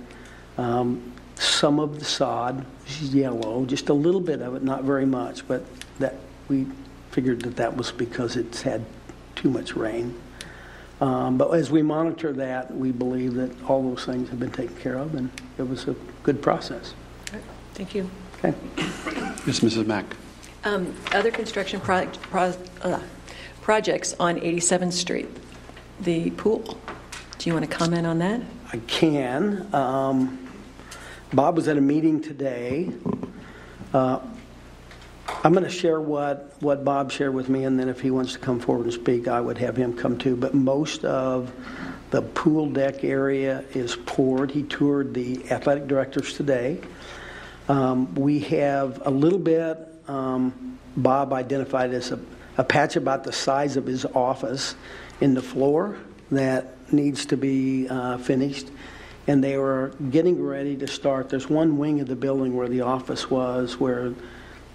um, 0.57 1.13
some 1.37 1.79
of 1.79 1.99
the 1.99 2.05
sod 2.05 2.65
is 2.87 3.15
yellow, 3.15 3.65
just 3.67 3.89
a 3.89 3.95
little 3.95 4.21
bit 4.21 4.41
of 4.41 4.55
it, 4.55 4.63
not 4.63 4.85
very 4.85 5.07
much, 5.07 5.47
but 5.47 5.65
that 5.99 6.17
we 6.49 6.67
figured 7.11 7.43
that 7.43 7.57
that 7.57 7.77
was 7.77 7.93
because 7.93 8.37
it's 8.37 8.63
had 8.63 8.85
too 9.37 9.51
much 9.51 9.75
rain. 9.77 10.19
Um, 11.01 11.39
but 11.39 11.51
as 11.51 11.71
we 11.71 11.83
monitor 11.83 12.33
that, 12.33 12.75
we 12.75 12.93
believe 12.93 13.35
that 13.35 13.51
all 13.65 13.83
those 13.83 14.05
things 14.05 14.29
have 14.31 14.41
been 14.41 14.51
taken 14.51 14.77
care 14.77 14.97
of, 14.97 15.15
and 15.15 15.31
it 15.57 15.69
was 15.69 15.87
a 15.87 15.95
good 16.23 16.43
process. 16.43 16.95
Thank 17.75 17.95
you. 17.95 18.11
Okay. 18.45 18.55
Yes, 19.47 19.61
Mrs. 19.61 19.87
Mack. 19.87 20.05
Um, 20.65 20.95
Other 21.13 21.31
construction 21.31 21.81
pro- 21.81 22.07
pro- 22.07 22.55
uh, 22.83 23.01
projects 23.63 24.15
on 24.21 24.39
87th 24.39 24.93
Street, 24.93 25.29
the 26.01 26.31
pool. 26.31 26.79
Do 27.39 27.51
you 27.51 27.55
want 27.55 27.69
to 27.69 27.77
comment 27.77 28.07
on 28.07 28.19
that? 28.19 28.41
I 28.73 28.77
can. 28.87 29.73
Um, 29.75 30.49
Bob 31.33 31.57
was 31.57 31.67
at 31.69 31.77
a 31.77 31.81
meeting 31.81 32.21
today. 32.21 32.93
Uh, 33.93 34.21
I'm 35.45 35.53
going 35.53 35.65
to 35.65 35.71
share 35.71 36.01
what, 36.01 36.55
what 36.61 36.85
Bob 36.85 37.11
shared 37.11 37.35
with 37.35 37.49
me, 37.49 37.65
and 37.65 37.79
then 37.79 37.89
if 37.89 38.01
he 38.01 38.11
wants 38.11 38.35
to 38.35 38.39
come 38.39 38.61
forward 38.61 38.85
and 38.85 38.93
speak, 38.93 39.29
I 39.29 39.41
would 39.41 39.59
have 39.59 39.77
him 39.77 39.97
come 39.97 40.17
too. 40.17 40.37
But 40.37 40.55
most 40.55 41.05
of 41.05 41.53
the 42.11 42.23
pool 42.23 42.71
deck 42.71 43.05
area 43.05 43.65
is 43.75 43.97
poured. 43.97 44.51
He 44.51 44.63
toured 44.63 45.15
the 45.15 45.51
athletic 45.51 45.89
directors 45.89 46.35
today. 46.35 46.81
Um, 47.69 48.15
we 48.15 48.41
have 48.41 49.07
a 49.07 49.11
little 49.11 49.39
bit, 49.39 49.79
um, 50.09 50.79
Bob 50.97 51.33
identified 51.33 51.93
as 51.93 52.11
a, 52.11 52.19
a 52.57 52.65
patch 52.65 52.97
about 52.97 53.25
the 53.25 53.33
size 53.33 53.77
of 53.77 53.85
his 53.87 54.07
office 54.07 54.75
in 55.21 55.35
the 55.35 55.43
floor 55.43 55.99
that 56.31 56.93
needs 56.93 57.27
to 57.27 57.37
be 57.37 57.87
uh, 57.89 58.19
finished. 58.19 58.69
And 59.27 59.45
they 59.45 59.59
were 59.59 59.93
getting 60.11 60.43
ready 60.43 60.77
to 60.79 60.87
start. 60.87 61.29
There's 61.29 61.51
one 61.51 61.77
wing 61.77 62.01
of 62.01 62.09
the 62.09 62.17
building 62.17 62.57
where 62.57 62.69
the 62.69 62.81
office 62.81 63.31
was, 63.31 63.79
where 63.79 64.15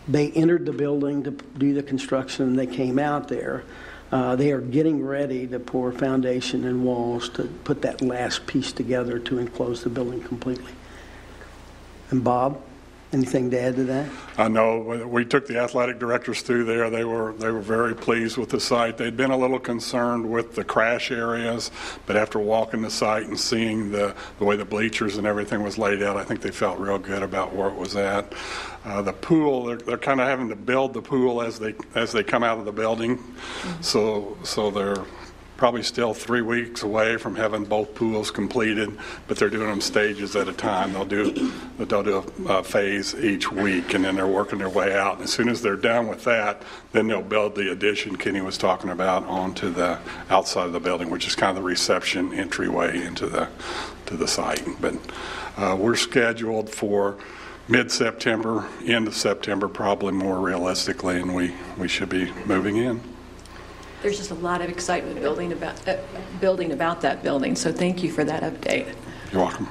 they 0.08 0.30
entered 0.32 0.66
the 0.68 0.74
building 0.74 1.24
to 1.24 1.32
do 1.32 1.74
the 1.74 1.82
construction 1.82 2.46
and 2.46 2.60
they 2.60 2.68
came 2.68 3.00
out 3.00 3.28
there. 3.28 3.64
Uh, 4.12 4.36
they 4.36 4.52
are 4.52 4.62
getting 4.62 5.04
ready 5.04 5.48
to 5.48 5.60
pour 5.60 5.92
foundation 5.92 6.66
and 6.66 6.86
walls 6.86 7.30
to 7.30 7.46
put 7.64 7.82
that 7.82 8.00
last 8.04 8.46
piece 8.46 8.72
together 8.72 9.18
to 9.18 9.40
enclose 9.40 9.84
the 9.84 9.90
building 9.90 10.22
completely. 10.22 10.72
And 12.12 12.24
Bob, 12.24 12.62
anything 13.14 13.50
to 13.52 13.60
add 13.60 13.76
to 13.76 13.84
that? 13.86 14.10
I 14.38 14.48
know, 14.48 14.80
we 15.08 15.26
took 15.26 15.48
the 15.48 15.60
athletic 15.60 16.00
directors 16.00 16.42
through 16.42 16.66
there, 16.66 16.90
they 16.90 17.04
were, 17.04 17.34
they 17.34 17.52
were 17.52 17.62
very 17.62 17.96
pleased 17.96 18.38
with 18.38 18.50
the 18.50 18.60
site. 18.60 18.98
They'd 18.98 19.18
been 19.18 19.32
a 19.32 19.38
little 19.38 19.60
concerned 19.60 20.30
with 20.30 20.56
the 20.56 20.64
crash 20.64 21.12
areas, 21.12 21.72
but 22.06 22.16
after 22.16 22.40
walking 22.40 22.82
the 22.82 22.90
site 22.90 23.28
and 23.28 23.40
seeing 23.40 23.92
the, 23.92 24.16
the 24.40 24.46
way 24.46 24.56
the 24.56 24.66
bleachers 24.66 25.18
and 25.18 25.28
everything 25.28 25.64
was 25.64 25.78
laid 25.78 26.02
out, 26.02 26.18
I 26.18 26.24
think 26.24 26.42
they 26.42 26.52
felt 26.52 26.80
real 26.80 27.00
good 27.00 27.24
about 27.24 27.56
where 27.56 27.70
it 27.70 27.76
was 27.76 27.96
at. 27.96 28.34
Uh, 28.86 29.02
the 29.02 29.14
pool, 29.14 29.66
they're, 29.66 29.78
they're 29.78 29.98
kind 29.98 30.20
of 30.20 30.28
having 30.28 30.50
to 30.50 30.56
build 30.56 30.94
the 30.94 31.02
pool 31.02 31.42
as 31.42 31.60
they, 31.60 31.74
as 31.96 32.12
they 32.12 32.24
come 32.24 32.44
out 32.44 32.58
of 32.58 32.66
the 32.66 32.72
building. 32.72 33.24
So, 33.82 34.38
so 34.44 34.72
they're 34.72 35.06
probably 35.64 35.82
still 35.82 36.14
three 36.14 36.42
weeks 36.42 36.84
away 36.84 37.16
from 37.16 37.38
having 37.38 37.64
both 37.64 37.96
pools 37.96 38.30
completed, 38.30 38.92
but 39.30 39.38
they're 39.38 39.50
doing 39.50 39.70
them 39.70 39.80
stages 39.80 40.36
at 40.36 40.50
a 40.50 40.52
time. 40.52 40.92
They'll 40.92 41.06
do 41.06 41.54
they'll 41.78 42.04
do 42.04 42.34
a, 42.50 42.56
a 42.56 42.64
phase 42.66 43.16
each 43.16 43.50
week, 43.50 43.94
and 43.94 44.04
then 44.04 44.18
they're 44.18 44.28
working 44.28 44.60
their 44.60 44.68
way 44.68 44.94
out. 44.94 45.14
And 45.14 45.24
as 45.24 45.32
soon 45.32 45.48
as 45.48 45.62
they're 45.62 45.78
done 45.78 46.10
with 46.10 46.26
that, 46.26 46.64
then 46.92 47.08
they'll 47.08 47.22
build 47.22 47.56
the 47.56 47.72
addition 47.72 48.18
Kenny 48.18 48.42
was 48.42 48.58
talking 48.58 48.90
about 48.90 49.24
onto 49.24 49.70
the 49.70 50.00
outside 50.30 50.66
of 50.66 50.74
the 50.74 50.82
building, 50.82 51.10
which 51.10 51.28
is 51.28 51.34
kind 51.34 51.52
of 51.52 51.64
the 51.64 51.66
reception 51.66 52.34
entryway 52.34 53.02
into 53.02 53.28
the 53.28 53.48
to 54.08 54.18
the 54.18 54.28
site. 54.28 54.68
But 54.82 54.96
uh, 55.56 55.78
we're 55.80 55.96
scheduled 55.96 56.72
for 56.72 57.20
mid-September, 57.70 58.68
end 58.86 59.08
of 59.08 59.16
September, 59.16 59.70
probably 59.70 60.12
more 60.12 60.42
realistically, 60.42 61.22
and 61.22 61.34
we 61.34 61.54
we 61.78 61.88
should 61.88 62.10
be 62.10 62.34
moving 62.46 62.76
in. 62.76 63.13
There's 64.04 64.18
just 64.18 64.32
a 64.32 64.36
lot 64.36 64.62
of 64.62 64.70
excitement 64.70 65.22
building 65.22 65.54
about, 65.54 65.88
uh, 65.88 65.96
building 66.42 66.74
about 66.74 67.00
that 67.02 67.24
building, 67.24 67.56
so 67.56 67.72
thank 67.72 68.04
you 68.04 68.12
for 68.12 68.26
that 68.26 68.44
update. 68.44 68.94
You're 69.32 69.42
welcome. 69.42 69.68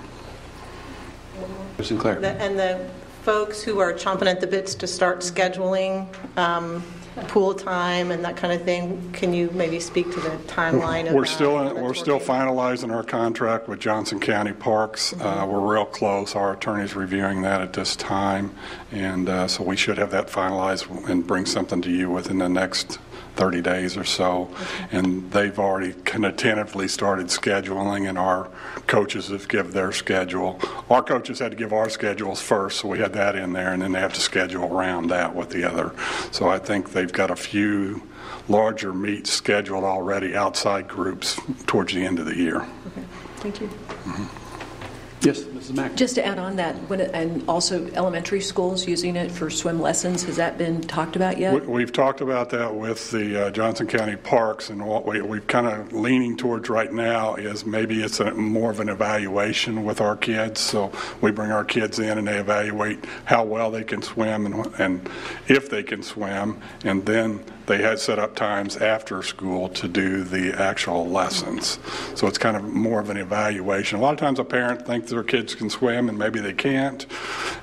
Ms. 1.76 1.88
Sinclair. 1.88 2.18
The- 2.18 2.28
And 2.40 2.58
the 2.58 2.88
folks 3.24 3.62
who 3.62 3.78
are 3.78 3.92
chomping 3.92 4.26
at 4.26 4.40
the 4.40 4.46
bits 4.46 4.74
to 4.76 4.86
start 4.86 5.20
scheduling 5.20 6.06
um, 6.38 6.82
pool 7.28 7.52
time 7.52 8.10
and 8.10 8.24
that 8.24 8.38
kind 8.38 8.54
of 8.54 8.62
thing, 8.62 9.10
can 9.12 9.34
you 9.34 9.50
maybe 9.52 9.78
speak 9.78 10.10
to 10.14 10.20
the 10.20 10.30
timeline 10.48 11.12
We're 11.12 11.24
that? 11.24 11.28
still, 11.28 11.62
That's 11.62 11.78
we're 11.78 11.92
still 11.92 12.18
finalizing 12.18 12.90
our 12.90 13.02
contract 13.02 13.68
with 13.68 13.80
Johnson 13.80 14.18
County 14.18 14.54
Parks. 14.54 15.12
Uh, 15.12 15.46
We're 15.46 15.60
real 15.60 15.84
close. 15.84 16.34
Our 16.34 16.54
attorney's 16.54 16.96
reviewing 16.96 17.42
that 17.42 17.60
at 17.60 17.74
this 17.74 17.96
time, 17.96 18.50
and 18.92 19.28
uh, 19.28 19.46
so 19.46 19.62
we 19.62 19.76
should 19.76 19.98
have 19.98 20.10
that 20.12 20.28
finalized 20.28 21.06
and 21.06 21.26
bring 21.26 21.44
something 21.44 21.82
to 21.82 21.90
you 21.90 22.08
within 22.08 22.38
the 22.38 22.48
next 22.48 22.98
30 23.36 23.62
days 23.62 23.96
or 23.96 24.04
so. 24.04 24.50
And 24.90 25.30
they've 25.30 25.58
already 25.58 25.92
kind 26.04 26.24
of 26.24 26.36
tentatively 26.36 26.88
started 26.88 27.26
scheduling, 27.26 28.08
and 28.08 28.18
our 28.18 28.50
coaches 28.86 29.28
have 29.28 29.48
given 29.48 29.72
their 29.72 29.92
schedule. 29.92 30.60
Our 30.90 31.02
coaches 31.02 31.38
had 31.38 31.52
to 31.52 31.56
give 31.56 31.72
our 31.72 31.88
schedules 31.88 32.40
first, 32.40 32.80
so 32.80 32.88
we 32.88 32.98
had 32.98 33.12
that 33.14 33.36
in 33.36 33.52
there, 33.52 33.72
and 33.72 33.82
then 33.82 33.92
they 33.92 34.00
have 34.00 34.14
to 34.14 34.20
schedule 34.20 34.64
around 34.64 35.08
that 35.08 35.34
with 35.34 35.50
the 35.50 35.64
other. 35.64 35.94
So 36.30 36.48
I 36.48 36.58
think 36.58 36.92
they've 36.92 37.12
got 37.12 37.30
a 37.30 37.36
few 37.36 38.02
larger 38.48 38.92
meets 38.92 39.30
scheduled 39.30 39.84
already, 39.84 40.34
outside 40.34 40.88
groups, 40.88 41.40
towards 41.66 41.94
the 41.94 42.04
end 42.04 42.18
of 42.18 42.26
the 42.26 42.36
year. 42.36 42.56
Okay, 42.56 43.04
Thank 43.36 43.60
you. 43.60 43.68
Mm-hmm. 43.68 44.41
Yes, 45.22 45.40
Mrs. 45.42 45.74
Mack. 45.74 45.94
Just 45.94 46.16
to 46.16 46.26
add 46.26 46.38
on 46.38 46.56
that, 46.56 46.74
when 46.88 47.00
it- 47.00 47.10
and 47.14 47.44
also 47.48 47.86
elementary 47.94 48.40
schools 48.40 48.88
using 48.88 49.14
it 49.14 49.30
for 49.30 49.50
swim 49.50 49.80
lessons, 49.80 50.24
has 50.24 50.36
that 50.36 50.58
been 50.58 50.80
talked 50.80 51.14
about 51.14 51.38
yet? 51.38 51.68
We've 51.68 51.92
talked 51.92 52.20
about 52.20 52.50
that 52.50 52.74
with 52.74 53.10
the 53.12 53.46
uh, 53.46 53.50
Johnson 53.50 53.86
County 53.86 54.16
Parks, 54.16 54.68
and 54.68 54.84
what 54.84 55.06
we, 55.06 55.20
we've 55.20 55.46
kind 55.46 55.66
of 55.68 55.92
leaning 55.92 56.36
towards 56.36 56.68
right 56.68 56.92
now 56.92 57.36
is 57.36 57.64
maybe 57.64 58.02
it's 58.02 58.18
a, 58.18 58.34
more 58.34 58.72
of 58.72 58.80
an 58.80 58.88
evaluation 58.88 59.84
with 59.84 60.00
our 60.00 60.16
kids. 60.16 60.60
So 60.60 60.90
we 61.20 61.30
bring 61.30 61.52
our 61.52 61.64
kids 61.64 62.00
in 62.00 62.18
and 62.18 62.26
they 62.26 62.38
evaluate 62.38 63.04
how 63.24 63.44
well 63.44 63.70
they 63.70 63.84
can 63.84 64.02
swim 64.02 64.46
and, 64.46 64.74
and 64.80 65.08
if 65.46 65.70
they 65.70 65.84
can 65.84 66.02
swim, 66.02 66.60
and 66.84 67.06
then 67.06 67.44
they 67.72 67.82
had 67.82 67.98
set 67.98 68.18
up 68.18 68.36
times 68.36 68.76
after 68.76 69.22
school 69.22 69.66
to 69.70 69.88
do 69.88 70.22
the 70.24 70.52
actual 70.60 71.08
lessons. 71.08 71.78
So 72.14 72.26
it's 72.26 72.36
kind 72.36 72.54
of 72.54 72.64
more 72.64 73.00
of 73.00 73.08
an 73.08 73.16
evaluation. 73.16 73.98
A 73.98 74.02
lot 74.02 74.12
of 74.12 74.18
times 74.18 74.38
a 74.38 74.44
parent 74.44 74.86
thinks 74.86 75.10
their 75.10 75.22
kids 75.22 75.54
can 75.54 75.70
swim 75.70 76.10
and 76.10 76.18
maybe 76.18 76.38
they 76.38 76.52
can't, 76.52 77.06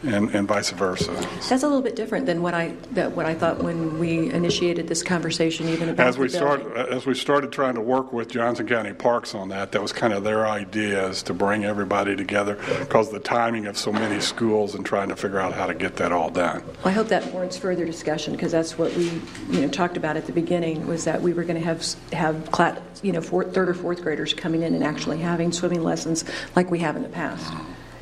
and, 0.02 0.34
and 0.34 0.48
vice 0.48 0.72
versa. 0.72 1.12
That's 1.48 1.62
a 1.62 1.68
little 1.68 1.84
bit 1.84 1.96
different 1.96 2.26
than 2.26 2.42
what 2.42 2.56
I, 2.56 2.74
that 2.94 3.12
what 3.16 3.28
I 3.28 3.36
thought 3.36 3.62
when 3.62 4.00
we 4.00 4.32
initiated 4.32 4.88
this 4.88 5.04
conversation 5.04 5.70
even 5.70 5.90
about 5.90 6.08
As 6.08 6.16
the 6.16 6.22
we 6.24 6.30
start, 6.30 6.66
as 6.76 7.06
we 7.06 7.14
started 7.14 7.52
trying 7.52 7.76
to 7.76 7.82
work 7.82 8.12
with 8.12 8.30
Johnson 8.30 8.68
County 8.68 8.94
Parks 8.94 9.36
on 9.36 9.50
that, 9.50 9.72
that 9.74 9.82
was 9.82 9.94
kind 9.94 10.12
of 10.12 10.24
their 10.24 10.48
idea 10.48 11.08
is 11.08 11.22
to 11.24 11.36
bring 11.36 11.66
everybody 11.66 12.16
together 12.16 12.56
because 12.80 13.12
the 13.12 13.20
timing 13.20 13.68
of 13.68 13.78
so 13.78 13.92
many 13.92 14.20
schools 14.20 14.74
and 14.74 14.84
trying 14.84 15.10
to 15.10 15.16
figure 15.16 15.40
out 15.40 15.54
how 15.54 15.68
to 15.68 15.76
get 15.76 15.98
that 15.98 16.12
all 16.12 16.32
done. 16.32 16.64
I 16.84 16.90
hope 16.90 17.10
that 17.10 17.32
warrants 17.32 17.58
further 17.60 17.86
discussion, 17.86 18.34
because 18.34 18.52
that's 18.52 18.76
what 18.76 18.92
we, 18.96 19.12
you 19.52 19.62
know, 19.62 19.68
talked 19.68 19.98
about 20.00 20.18
at 20.18 20.26
the 20.26 20.32
beginning, 20.32 20.88
was 20.88 21.04
that 21.06 21.22
we 21.22 21.34
were 21.34 21.44
going 21.44 21.60
to 21.60 21.66
have, 21.66 21.86
have, 22.12 22.52
cla- 22.52 22.82
you 23.04 23.12
know, 23.12 23.22
fourth, 23.22 23.54
third 23.54 23.70
or 23.70 23.76
fourth 23.76 24.02
graders 24.02 24.34
coming 24.34 24.64
in 24.64 24.74
and 24.74 24.84
actually 24.84 25.20
having 25.20 25.52
swimming 25.52 25.84
lessons 25.84 26.24
like 26.56 26.72
we 26.72 26.80
have 26.80 26.96
in 26.96 27.04
the 27.04 27.10
past 27.10 27.54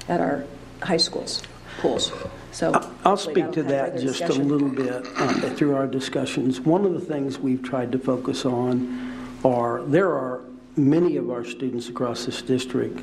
at 0.08 0.22
our 0.22 0.46
high 0.82 0.98
schools, 0.98 1.44
pools. 1.82 2.14
So. 2.52 2.72
I'll 3.04 3.18
speak 3.18 3.52
to 3.52 3.64
that 3.64 4.00
just 4.00 4.22
a 4.22 4.34
little 4.34 4.70
bit 4.70 5.06
uh, 5.18 5.54
through 5.56 5.76
our 5.76 5.88
discussions. 5.88 6.62
One 6.62 6.86
of 6.86 6.94
the 6.94 7.02
things 7.02 7.38
we've 7.38 7.62
tried 7.62 7.92
to 7.92 8.00
focus 8.00 8.46
on 8.46 9.38
are, 9.44 9.84
there 9.84 10.10
are 10.10 10.42
many 10.76 11.18
of 11.18 11.30
our 11.30 11.44
students 11.44 11.90
across 11.90 12.26
this 12.26 12.42
district 12.42 13.02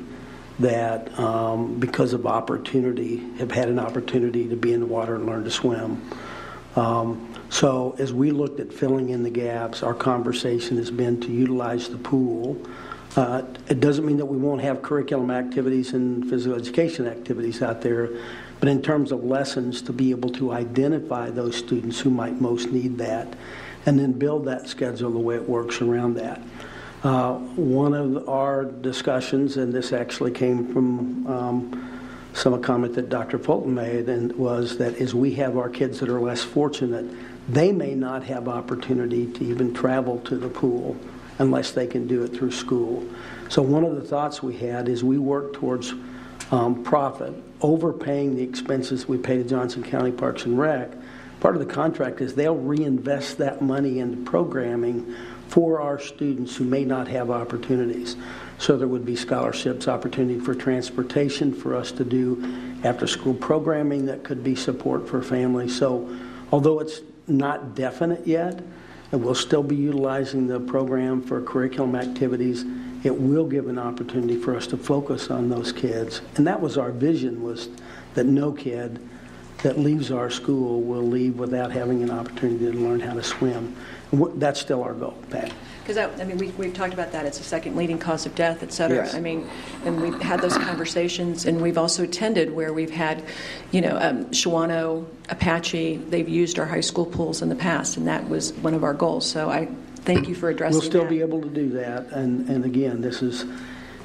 that, 0.59 1.17
um, 1.19 1.79
because 1.79 2.13
of 2.13 2.25
opportunity, 2.25 3.17
have 3.37 3.51
had 3.51 3.67
an 3.69 3.79
opportunity 3.79 4.47
to 4.47 4.55
be 4.55 4.73
in 4.73 4.79
the 4.79 4.85
water 4.85 5.15
and 5.15 5.25
learn 5.25 5.43
to 5.43 5.51
swim. 5.51 6.01
Um, 6.75 7.34
So 7.49 7.95
as 7.99 8.11
we 8.13 8.31
looked 8.31 8.59
at 8.59 8.73
filling 8.73 9.09
in 9.09 9.23
the 9.23 9.29
gaps, 9.29 9.83
our 9.83 9.93
conversation 9.93 10.77
has 10.77 10.91
been 10.91 11.19
to 11.21 11.31
utilize 11.31 11.89
the 11.89 11.97
pool. 11.97 12.57
Uh, 13.15 13.43
It 13.69 13.79
doesn't 13.79 14.05
mean 14.05 14.17
that 14.17 14.25
we 14.25 14.37
won't 14.37 14.61
have 14.61 14.81
curriculum 14.81 15.31
activities 15.31 15.93
and 15.93 16.29
physical 16.29 16.57
education 16.57 17.07
activities 17.07 17.61
out 17.61 17.81
there, 17.81 18.09
but 18.59 18.67
in 18.67 18.81
terms 18.81 19.11
of 19.11 19.23
lessons, 19.23 19.81
to 19.83 19.93
be 19.93 20.11
able 20.11 20.29
to 20.31 20.51
identify 20.51 21.29
those 21.29 21.55
students 21.55 21.99
who 21.99 22.09
might 22.09 22.41
most 22.41 22.71
need 22.71 22.97
that, 22.97 23.27
and 23.85 23.97
then 23.97 24.11
build 24.11 24.45
that 24.45 24.67
schedule 24.67 25.11
the 25.11 25.19
way 25.19 25.35
it 25.35 25.47
works 25.47 25.81
around 25.81 26.15
that. 26.15 26.41
Uh, 27.03 27.35
One 27.55 27.93
of 27.93 28.27
our 28.27 28.65
discussions, 28.65 29.57
and 29.57 29.71
this 29.71 29.93
actually 29.93 30.31
came 30.31 30.73
from 30.73 31.27
um, 31.27 31.91
some 32.33 32.61
comment 32.61 32.95
that 32.95 33.09
Dr. 33.09 33.39
Fulton 33.39 33.73
made, 33.73 34.09
and 34.09 34.33
was 34.33 34.77
that 34.77 34.95
as 34.97 35.15
we 35.15 35.35
have 35.35 35.57
our 35.57 35.69
kids 35.69 35.99
that 35.99 36.09
are 36.09 36.19
less 36.19 36.43
fortunate, 36.43 37.05
they 37.47 37.71
may 37.71 37.93
not 37.95 38.23
have 38.23 38.47
opportunity 38.47 39.31
to 39.33 39.43
even 39.43 39.73
travel 39.73 40.19
to 40.21 40.37
the 40.37 40.49
pool 40.49 40.97
unless 41.37 41.71
they 41.71 41.87
can 41.87 42.07
do 42.07 42.23
it 42.23 42.29
through 42.29 42.51
school. 42.51 43.07
So 43.49 43.61
one 43.61 43.83
of 43.83 43.95
the 43.95 44.01
thoughts 44.01 44.41
we 44.41 44.57
had 44.57 44.87
is 44.87 45.03
we 45.03 45.17
work 45.17 45.53
towards 45.53 45.93
um, 46.51 46.83
profit, 46.83 47.33
overpaying 47.61 48.35
the 48.35 48.43
expenses 48.43 49.07
we 49.07 49.17
pay 49.17 49.37
to 49.37 49.43
Johnson 49.43 49.83
County 49.83 50.11
Parks 50.11 50.45
and 50.45 50.57
Rec. 50.57 50.91
Part 51.39 51.55
of 51.55 51.65
the 51.65 51.71
contract 51.71 52.21
is 52.21 52.33
they'll 52.33 52.55
reinvest 52.55 53.37
that 53.37 53.61
money 53.61 53.99
into 53.99 54.23
programming 54.29 55.15
for 55.47 55.81
our 55.81 55.99
students 55.99 56.55
who 56.55 56.63
may 56.63 56.83
not 56.83 57.07
have 57.07 57.29
opportunities. 57.29 58.15
So 58.57 58.77
there 58.77 58.87
would 58.87 59.05
be 59.05 59.15
scholarships, 59.15 59.87
opportunity 59.87 60.39
for 60.39 60.55
transportation 60.55 61.53
for 61.53 61.75
us 61.75 61.91
to 61.93 62.03
do 62.03 62.79
after 62.83 63.05
school 63.05 63.33
programming 63.33 64.05
that 64.05 64.23
could 64.23 64.43
be 64.43 64.55
support 64.55 65.07
for 65.07 65.21
families. 65.21 65.77
So 65.77 66.09
although 66.51 66.79
it's 66.79 67.01
not 67.27 67.75
definite 67.75 68.25
yet, 68.25 68.61
and 69.11 69.23
we'll 69.23 69.35
still 69.35 69.63
be 69.63 69.75
utilizing 69.75 70.47
the 70.47 70.59
program 70.59 71.21
for 71.21 71.41
curriculum 71.41 71.95
activities, 71.95 72.65
it 73.03 73.15
will 73.15 73.45
give 73.45 73.67
an 73.67 73.77
opportunity 73.77 74.35
for 74.35 74.55
us 74.55 74.65
to 74.67 74.77
focus 74.77 75.29
on 75.29 75.49
those 75.49 75.71
kids. 75.71 76.21
And 76.37 76.47
that 76.47 76.59
was 76.59 76.77
our 76.77 76.91
vision 76.91 77.43
was 77.43 77.69
that 78.15 78.25
no 78.25 78.51
kid 78.51 78.99
that 79.63 79.79
leaves 79.79 80.11
our 80.11 80.29
school 80.29 80.81
will 80.81 81.07
leave 81.07 81.37
without 81.37 81.71
having 81.71 82.03
an 82.03 82.11
opportunity 82.11 82.65
to 82.71 82.77
learn 82.77 82.99
how 82.99 83.13
to 83.13 83.23
swim. 83.23 83.75
That's 84.11 84.59
still 84.59 84.83
our 84.83 84.93
goal, 84.93 85.17
Pat. 85.29 85.51
Because, 85.85 86.09
I 86.19 86.23
mean, 86.23 86.37
we- 86.39 86.51
we've 86.57 86.73
talked 86.73 86.95
about 86.95 87.11
that, 87.11 87.27
it's 87.27 87.37
the 87.37 87.43
second 87.43 87.75
leading 87.75 87.99
cause 87.99 88.25
of 88.25 88.33
death, 88.33 88.63
et 88.63 88.73
cetera. 88.73 89.05
Yes. 89.05 89.13
I 89.13 89.19
mean, 89.19 89.45
and 89.85 90.01
we've 90.01 90.19
had 90.19 90.41
those 90.41 90.57
conversations, 90.57 91.45
and 91.45 91.61
we've 91.61 91.77
also 91.77 92.03
attended 92.03 92.55
where 92.55 92.73
we've 92.73 92.89
had, 92.89 93.21
you 93.69 93.81
know, 93.81 93.95
um, 94.01 94.25
Shawanoe, 94.31 95.05
Apache, 95.29 95.97
they've 96.09 96.27
used 96.27 96.57
our 96.57 96.65
high 96.65 96.81
school 96.81 97.05
pools 97.05 97.43
in 97.43 97.49
the 97.49 97.55
past, 97.55 97.97
and 97.97 98.07
that 98.07 98.27
was 98.27 98.51
one 98.63 98.73
of 98.73 98.83
our 98.83 98.95
goals. 98.95 99.27
So 99.27 99.51
I 99.51 99.67
thank 99.97 100.27
you 100.27 100.33
for 100.33 100.49
addressing 100.49 100.73
We'll 100.79 100.81
that. 100.81 100.87
still 100.89 101.05
be 101.05 101.21
able 101.21 101.41
to 101.43 101.49
do 101.49 101.69
that, 101.73 102.07
and, 102.11 102.49
and 102.49 102.65
again, 102.65 103.01
this 103.01 103.21
is 103.21 103.45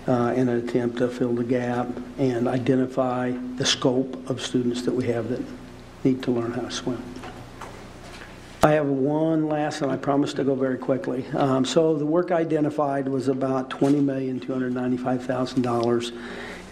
uh, 0.06 0.34
in 0.36 0.50
an 0.50 0.68
attempt 0.68 0.98
to 0.98 1.08
fill 1.08 1.32
the 1.34 1.44
gap 1.44 1.88
and 2.18 2.46
identify 2.46 3.32
the 3.56 3.64
scope 3.64 4.28
of 4.28 4.42
students 4.42 4.82
that 4.82 4.92
we 4.92 5.06
have 5.06 5.30
that 5.30 5.40
need 6.04 6.22
to 6.24 6.30
learn 6.30 6.52
how 6.52 6.60
to 6.62 6.70
swim. 6.70 7.02
I 8.62 8.72
have 8.72 8.86
one 8.86 9.48
last, 9.48 9.80
and 9.80 9.90
I 9.90 9.96
promise 9.96 10.34
to 10.34 10.44
go 10.44 10.54
very 10.54 10.76
quickly. 10.76 11.26
Um, 11.28 11.64
So 11.64 11.96
the 11.96 12.04
work 12.04 12.30
identified 12.30 13.08
was 13.08 13.28
about 13.28 13.70
$20,295,000, 13.70 16.12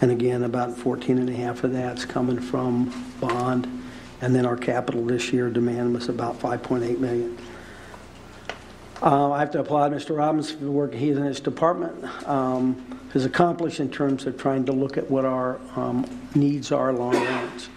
and 0.01 0.11
again, 0.11 0.43
about 0.43 0.77
14 0.77 1.17
and 1.17 1.27
a 1.27 1.33
half 1.33 1.63
of 1.63 1.73
that's 1.73 2.05
coming 2.05 2.39
from 2.39 2.93
bond, 3.19 3.67
and 4.21 4.35
then 4.35 4.45
our 4.45 4.55
capital 4.55 5.03
this 5.03 5.33
year 5.33 5.49
demand 5.49 5.95
was 5.95 6.09
about 6.09 6.39
5.8 6.39 6.99
million. 6.99 7.35
Uh, 9.01 9.31
I 9.31 9.39
have 9.39 9.49
to 9.51 9.59
applaud 9.61 9.91
Mr. 9.91 10.15
Robbins 10.15 10.51
for 10.51 10.63
the 10.63 10.69
work 10.69 10.93
he 10.93 11.09
and 11.09 11.25
his 11.25 11.39
department 11.39 12.05
um, 12.27 12.99
has 13.13 13.25
accomplished 13.25 13.79
in 13.79 13.89
terms 13.89 14.27
of 14.27 14.37
trying 14.37 14.63
to 14.65 14.73
look 14.73 14.95
at 14.95 15.09
what 15.09 15.25
our 15.25 15.59
um, 15.75 16.05
needs 16.35 16.71
are 16.71 16.93
long 16.93 17.15
range. 17.15 17.67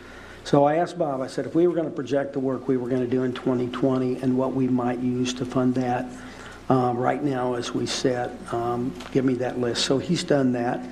So 0.44 0.64
I 0.64 0.76
asked 0.76 0.98
Bob, 0.98 1.20
I 1.20 1.28
said, 1.28 1.46
if 1.46 1.54
we 1.54 1.66
were 1.66 1.74
going 1.74 1.88
to 1.88 1.94
project 1.94 2.32
the 2.32 2.40
work 2.40 2.66
we 2.66 2.76
were 2.76 2.88
going 2.88 3.02
to 3.02 3.08
do 3.08 3.22
in 3.22 3.32
2020 3.32 4.16
and 4.22 4.36
what 4.36 4.54
we 4.54 4.66
might 4.66 4.98
use 4.98 5.32
to 5.34 5.46
fund 5.46 5.74
that 5.76 6.06
um, 6.68 6.96
right 6.96 7.22
now 7.22 7.54
as 7.54 7.72
we 7.72 7.86
sit, 7.86 8.30
um, 8.52 8.92
give 9.12 9.24
me 9.24 9.34
that 9.34 9.60
list. 9.60 9.84
So 9.84 9.98
he's 9.98 10.24
done 10.24 10.52
that. 10.52 10.84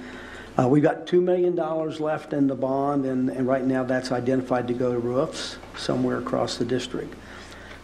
Uh, 0.59 0.69
We've 0.69 0.83
got 0.83 1.07
$2 1.07 1.23
million 1.23 1.57
left 1.57 2.33
in 2.33 2.47
the 2.47 2.55
bond, 2.55 3.07
and 3.07 3.31
and 3.31 3.47
right 3.47 3.65
now 3.65 3.83
that's 3.83 4.13
identified 4.13 4.69
to 4.69 4.75
go 4.75 4.93
to 4.93 4.99
roofs 4.99 5.57
somewhere 5.77 6.19
across 6.19 6.57
the 6.57 6.65
district. 6.65 7.15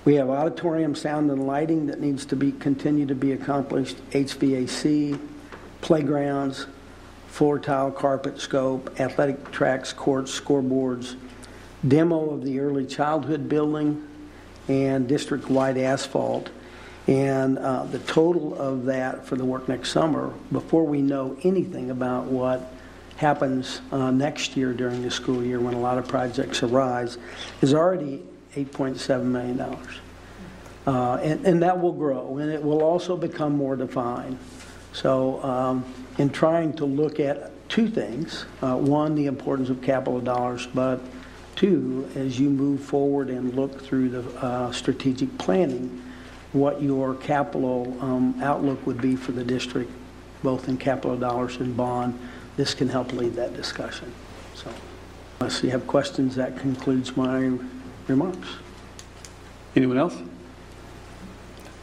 We 0.05 0.15
have 0.17 0.31
auditorium 0.31 0.95
sound 0.95 1.31
and 1.31 1.47
lighting 1.47 1.87
that 1.87 2.01
needs 2.01 2.27
to 2.27 2.37
be, 2.37 2.53
continue 2.53 3.07
to 3.07 3.15
be 3.15 3.33
accomplished, 3.33 3.97
HVAC, 4.11 5.19
playgrounds, 5.81 6.67
floor 7.29 7.59
tile, 7.59 7.91
carpet, 7.91 8.41
scope, 8.41 9.01
athletic 9.01 9.51
tracks, 9.51 9.93
courts, 9.93 10.39
scoreboards, 10.39 11.17
demo 11.87 12.31
of 12.31 12.45
the 12.45 12.61
early 12.61 12.87
childhood 12.87 13.49
building, 13.49 14.07
and 14.69 15.09
district-wide 15.09 15.79
asphalt. 15.79 16.51
And 17.07 17.59
uh, 17.59 17.85
the 17.85 18.01
total 18.01 18.55
of 18.61 18.85
that 18.87 19.25
for 19.25 19.37
the 19.37 19.45
work 19.45 19.69
next 19.69 19.91
summer, 19.91 20.33
before 20.51 20.85
we 20.85 21.03
know 21.03 21.37
anything 21.45 21.91
about 21.91 22.25
what 22.25 22.73
happens 23.17 23.81
uh, 23.93 24.11
next 24.11 24.57
year 24.57 24.73
during 24.73 25.03
the 25.03 25.11
school 25.11 25.43
year 25.45 25.61
when 25.61 25.75
a 25.75 25.79
lot 25.79 25.99
of 25.99 26.09
projects 26.09 26.63
arise, 26.63 27.17
is 27.63 27.73
already 27.73 28.23
$8.7 28.55 29.23
million. 29.25 29.61
Uh, 29.61 31.19
And 31.23 31.47
and 31.47 31.63
that 31.63 31.81
will 31.81 31.93
grow, 31.93 32.39
and 32.39 32.51
it 32.51 32.63
will 32.63 32.83
also 32.83 33.17
become 33.17 33.57
more 33.57 33.77
defined. 33.77 34.39
So 34.93 35.43
um, 35.43 35.85
in 36.19 36.31
trying 36.31 36.73
to 36.75 36.85
look 36.85 37.21
at 37.21 37.51
two 37.69 37.89
things, 37.89 38.47
uh, 38.63 38.77
one, 38.77 39.15
the 39.15 39.27
importance 39.27 39.69
of 39.69 39.83
capital 39.83 40.21
dollars, 40.21 40.67
but 40.67 41.01
two, 41.57 42.09
as 42.15 42.39
you 42.39 42.51
move 42.51 42.81
forward 42.81 43.29
and 43.31 43.55
look 43.55 43.83
through 43.83 44.11
the 44.11 44.45
uh, 44.45 44.71
strategic 44.73 45.37
planning, 45.39 46.03
what 46.53 46.81
your 46.81 47.15
capital 47.15 47.97
um, 48.01 48.41
outlook 48.43 48.87
would 48.87 49.01
be 49.01 49.17
for 49.17 49.33
the 49.33 49.45
district, 49.45 49.91
both 50.43 50.69
in 50.69 50.77
capital 50.77 51.17
dollars 51.17 51.57
and 51.57 51.77
bond, 51.77 52.19
this 52.57 52.75
can 52.75 52.89
help 52.89 53.13
lead 53.13 53.35
that 53.35 53.55
discussion. 53.55 54.13
So 54.55 54.71
unless 55.41 55.63
you 55.63 55.71
have 55.71 55.87
questions, 55.87 56.37
that 56.37 56.59
concludes 56.59 57.17
my 57.17 57.59
remarks. 58.07 58.49
Anyone 59.75 59.99
else? 59.99 60.17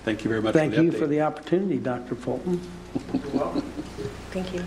Thank 0.04 0.24
you 0.24 0.30
very 0.30 0.42
much 0.42 0.54
Thank 0.54 0.74
for 0.74 0.80
the 0.80 0.86
you 0.86 0.92
update. 0.92 1.00
for 1.00 1.08
the 1.08 1.22
opportunity, 1.22 1.78
Dr. 1.78 2.16
Fulton. 2.16 2.60
Thank 4.32 4.54
you. 4.54 4.66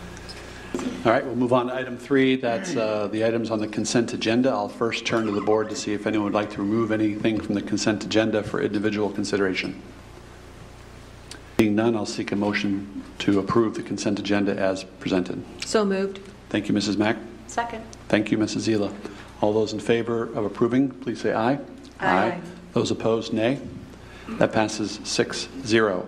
All 0.75 1.13
right, 1.13 1.25
we'll 1.25 1.37
move 1.37 1.53
on 1.53 1.69
to 1.69 1.75
item 1.75 1.97
three. 1.97 2.37
That's 2.37 2.75
uh, 2.75 3.07
the 3.07 3.25
items 3.25 3.51
on 3.51 3.61
the 3.61 3.69
consent 3.69 4.13
agenda. 4.13 4.51
I'll 4.51 4.69
first 4.69 5.07
turn 5.07 5.27
to 5.27 5.33
the 5.33 5.41
board 5.41 5.71
to 5.71 5.77
see 5.77 5.93
if 5.93 6.07
anyone 6.07 6.25
would 6.25 6.35
like 6.35 6.51
to 6.51 6.59
remove 6.59 6.91
anything 6.91 7.41
from 7.41 7.55
the 7.55 7.63
consent 7.63 8.05
agenda 8.05 8.43
for 8.43 8.61
individual 8.61 9.11
consideration. 9.11 9.81
Being 11.57 11.77
none, 11.77 11.97
I'll 11.97 12.07
seek 12.07 12.33
a 12.33 12.37
motion 12.37 13.05
to 13.21 13.39
approve 13.39 13.77
the 13.77 13.83
consent 13.83 14.19
agenda 14.19 14.57
as 14.57 14.85
presented. 14.85 15.45
So 15.65 15.85
moved. 15.85 16.21
Thank 16.51 16.69
you, 16.69 16.75
Mrs. 16.75 16.97
Mack. 16.99 17.17
Second. 17.47 17.85
Thank 18.09 18.31
you, 18.33 18.39
Mrs. 18.39 18.69
Zila. 18.69 18.93
All 19.41 19.53
those 19.53 19.73
in 19.73 19.81
favor 19.81 20.25
of 20.25 20.45
approving, 20.45 20.91
please 20.91 21.21
say 21.21 21.33
aye. 21.33 21.59
Aye. 22.01 22.41
Those 22.73 22.91
opposed, 22.91 23.33
nay. 23.33 23.61
That 24.29 24.53
passes 24.53 24.99
6-0. 24.99 26.07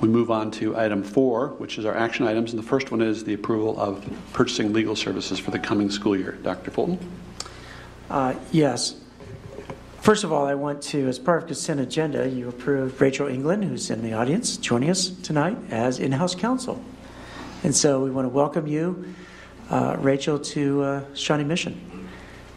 We 0.00 0.08
move 0.08 0.30
on 0.30 0.50
to 0.52 0.76
item 0.78 1.02
four, 1.02 1.48
which 1.58 1.76
is 1.78 1.84
our 1.84 1.94
action 1.94 2.26
items, 2.26 2.52
and 2.52 2.58
the 2.58 2.66
first 2.66 2.90
one 2.90 3.02
is 3.02 3.24
the 3.24 3.34
approval 3.34 3.78
of 3.78 4.08
purchasing 4.32 4.72
legal 4.72 4.96
services 4.96 5.38
for 5.38 5.50
the 5.50 5.58
coming 5.58 5.90
school 5.90 6.16
year. 6.16 6.38
Dr. 6.42 6.70
Fulton? 6.70 6.98
Uh, 8.08 8.34
Yes. 8.50 8.96
First 10.00 10.24
of 10.24 10.32
all, 10.32 10.46
I 10.46 10.54
want 10.54 10.80
to, 10.84 11.08
as 11.08 11.18
part 11.18 11.42
of 11.42 11.46
consent 11.46 11.78
agenda, 11.78 12.26
you 12.26 12.48
approved 12.48 12.98
Rachel 13.02 13.26
England, 13.26 13.64
who's 13.64 13.90
in 13.90 14.02
the 14.02 14.14
audience, 14.14 14.56
joining 14.56 14.88
us 14.88 15.10
tonight 15.10 15.58
as 15.68 15.98
in-house 15.98 16.34
counsel. 16.34 16.82
And 17.64 17.76
so 17.76 18.02
we 18.02 18.10
want 18.10 18.24
to 18.24 18.30
welcome 18.30 18.66
you, 18.66 19.12
uh, 19.68 19.96
Rachel, 19.98 20.38
to 20.38 20.82
uh, 20.82 21.04
Shawnee 21.12 21.44
Mission. 21.44 22.08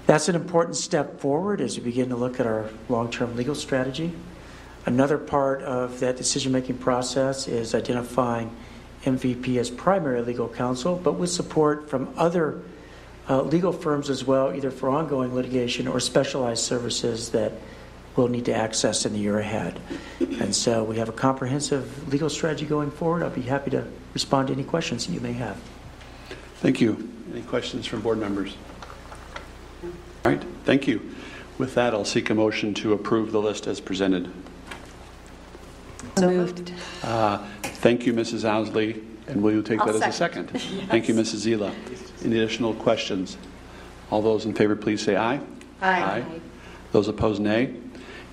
That's 0.05 0.29
an 0.29 0.35
important 0.35 0.77
step 0.77 1.19
forward 1.19 1.59
as 1.59 1.77
we 1.77 1.83
begin 1.83 2.07
to 2.09 2.15
look 2.15 2.39
at 2.39 2.45
our 2.45 2.69
long-term 2.87 3.35
legal 3.35 3.55
strategy. 3.55 4.13
Another 4.85 5.17
part 5.17 5.61
of 5.63 5.99
that 6.01 6.17
decision-making 6.17 6.77
process 6.77 7.47
is 7.47 7.73
identifying 7.73 8.55
MVP 9.05 9.57
as 9.57 9.69
primary 9.69 10.21
legal 10.21 10.49
counsel, 10.49 10.99
but 11.01 11.13
with 11.13 11.29
support 11.29 11.89
from 11.89 12.13
other 12.17 12.61
uh, 13.29 13.41
legal 13.41 13.71
firms 13.71 14.09
as 14.09 14.25
well, 14.25 14.53
either 14.53 14.71
for 14.71 14.89
ongoing 14.89 15.33
litigation 15.33 15.87
or 15.87 15.99
specialized 15.99 16.63
services 16.63 17.29
that 17.29 17.53
we'll 18.15 18.27
need 18.27 18.45
to 18.45 18.53
access 18.53 19.05
in 19.05 19.13
the 19.13 19.19
year 19.19 19.39
ahead. 19.39 19.79
And 20.19 20.53
so 20.53 20.83
we 20.83 20.97
have 20.97 21.09
a 21.09 21.13
comprehensive 21.13 22.11
legal 22.11 22.29
strategy 22.29 22.65
going 22.65 22.91
forward. 22.91 23.23
I'll 23.23 23.29
be 23.29 23.41
happy 23.41 23.71
to 23.71 23.87
respond 24.13 24.47
to 24.49 24.53
any 24.53 24.63
questions 24.63 25.07
that 25.07 25.13
you 25.13 25.21
may 25.21 25.33
have. 25.33 25.57
Thank 26.57 26.79
you. 26.79 27.09
Any 27.31 27.41
questions 27.41 27.85
from 27.85 28.01
board 28.01 28.19
members? 28.19 28.55
All 30.25 30.31
right, 30.31 30.43
thank 30.65 30.87
you. 30.87 31.13
With 31.57 31.75
that, 31.75 31.93
I'll 31.93 32.05
seek 32.05 32.29
a 32.29 32.35
motion 32.35 32.73
to 32.75 32.93
approve 32.93 33.31
the 33.31 33.41
list 33.41 33.67
as 33.67 33.79
presented. 33.79 34.31
So 36.17 36.29
moved. 36.29 36.71
Uh, 37.01 37.39
Thank 37.63 38.05
you, 38.05 38.13
Mrs. 38.13 38.45
Ousley, 38.45 39.03
and 39.27 39.41
will 39.41 39.51
you 39.51 39.61
take 39.61 39.79
I'll 39.81 39.87
that 39.87 39.95
as 39.95 40.01
a 40.15 40.17
second. 40.17 40.47
second? 40.59 40.87
Thank 40.89 41.07
you, 41.07 41.15
Mrs. 41.15 41.45
Zila. 41.57 41.73
Any 42.23 42.37
additional 42.37 42.73
questions? 42.75 43.37
All 44.11 44.21
those 44.21 44.45
in 44.45 44.53
favor, 44.53 44.75
please 44.75 45.01
say 45.01 45.15
aye. 45.17 45.39
Aye. 45.81 46.23
Those 46.91 47.07
opposed, 47.07 47.41
nay. 47.41 47.75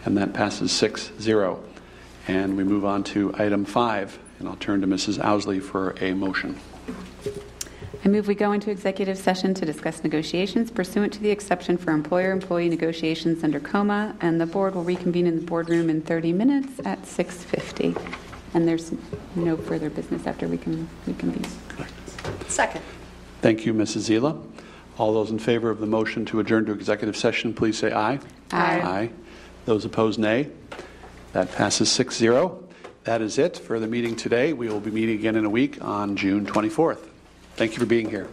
And 0.04 0.16
that 0.18 0.32
passes 0.34 0.70
6-0. 0.72 1.58
And 2.28 2.56
we 2.56 2.64
move 2.64 2.84
on 2.84 3.02
to 3.04 3.34
item 3.38 3.64
five, 3.64 4.18
and 4.38 4.48
I'll 4.48 4.56
turn 4.56 4.80
to 4.82 4.86
Mrs. 4.86 5.18
Ousley 5.18 5.60
for 5.60 5.94
a 6.00 6.12
motion. 6.12 6.58
I 8.02 8.08
move 8.08 8.28
we 8.28 8.34
go 8.34 8.52
into 8.52 8.70
executive 8.70 9.18
session 9.18 9.52
to 9.54 9.66
discuss 9.66 10.02
negotiations 10.02 10.70
pursuant 10.70 11.12
to 11.12 11.20
the 11.20 11.30
exception 11.30 11.76
for 11.76 11.90
employer-employee 11.90 12.70
negotiations 12.70 13.44
under 13.44 13.60
KOMA, 13.60 14.16
and 14.22 14.40
the 14.40 14.46
board 14.46 14.74
will 14.74 14.84
reconvene 14.84 15.26
in 15.26 15.36
the 15.36 15.42
boardroom 15.44 15.90
in 15.90 16.00
30 16.00 16.32
minutes 16.32 16.80
at 16.86 17.04
6:50. 17.04 17.94
And 18.54 18.66
there's 18.66 18.92
no 19.36 19.56
further 19.56 19.90
business 19.90 20.26
after 20.26 20.48
we 20.48 20.56
can 20.56 20.88
reconvene. 21.06 21.44
Second. 22.48 22.80
Thank 23.42 23.66
you, 23.66 23.74
Mrs. 23.74 24.08
Zila. 24.08 24.40
All 24.96 25.12
those 25.12 25.30
in 25.30 25.38
favor 25.38 25.68
of 25.68 25.78
the 25.78 25.86
motion 25.86 26.24
to 26.26 26.40
adjourn 26.40 26.64
to 26.66 26.72
executive 26.72 27.16
session, 27.16 27.52
please 27.52 27.76
say 27.76 27.92
aye. 27.92 28.18
Aye. 28.50 28.80
Aye. 28.80 29.10
Those 29.66 29.84
opposed, 29.84 30.18
nay. 30.18 30.48
That 31.32 31.52
passes 31.52 31.90
6-0. 31.90 32.62
That 33.04 33.20
is 33.20 33.38
it 33.38 33.58
for 33.58 33.78
the 33.78 33.86
meeting 33.86 34.16
today. 34.16 34.52
We 34.54 34.68
will 34.68 34.80
be 34.80 34.90
meeting 34.90 35.18
again 35.18 35.36
in 35.36 35.44
a 35.44 35.50
week 35.50 35.82
on 35.84 36.16
June 36.16 36.46
24th. 36.46 37.09
Thank 37.56 37.72
you 37.72 37.78
for 37.78 37.86
being 37.86 38.08
here. 38.08 38.28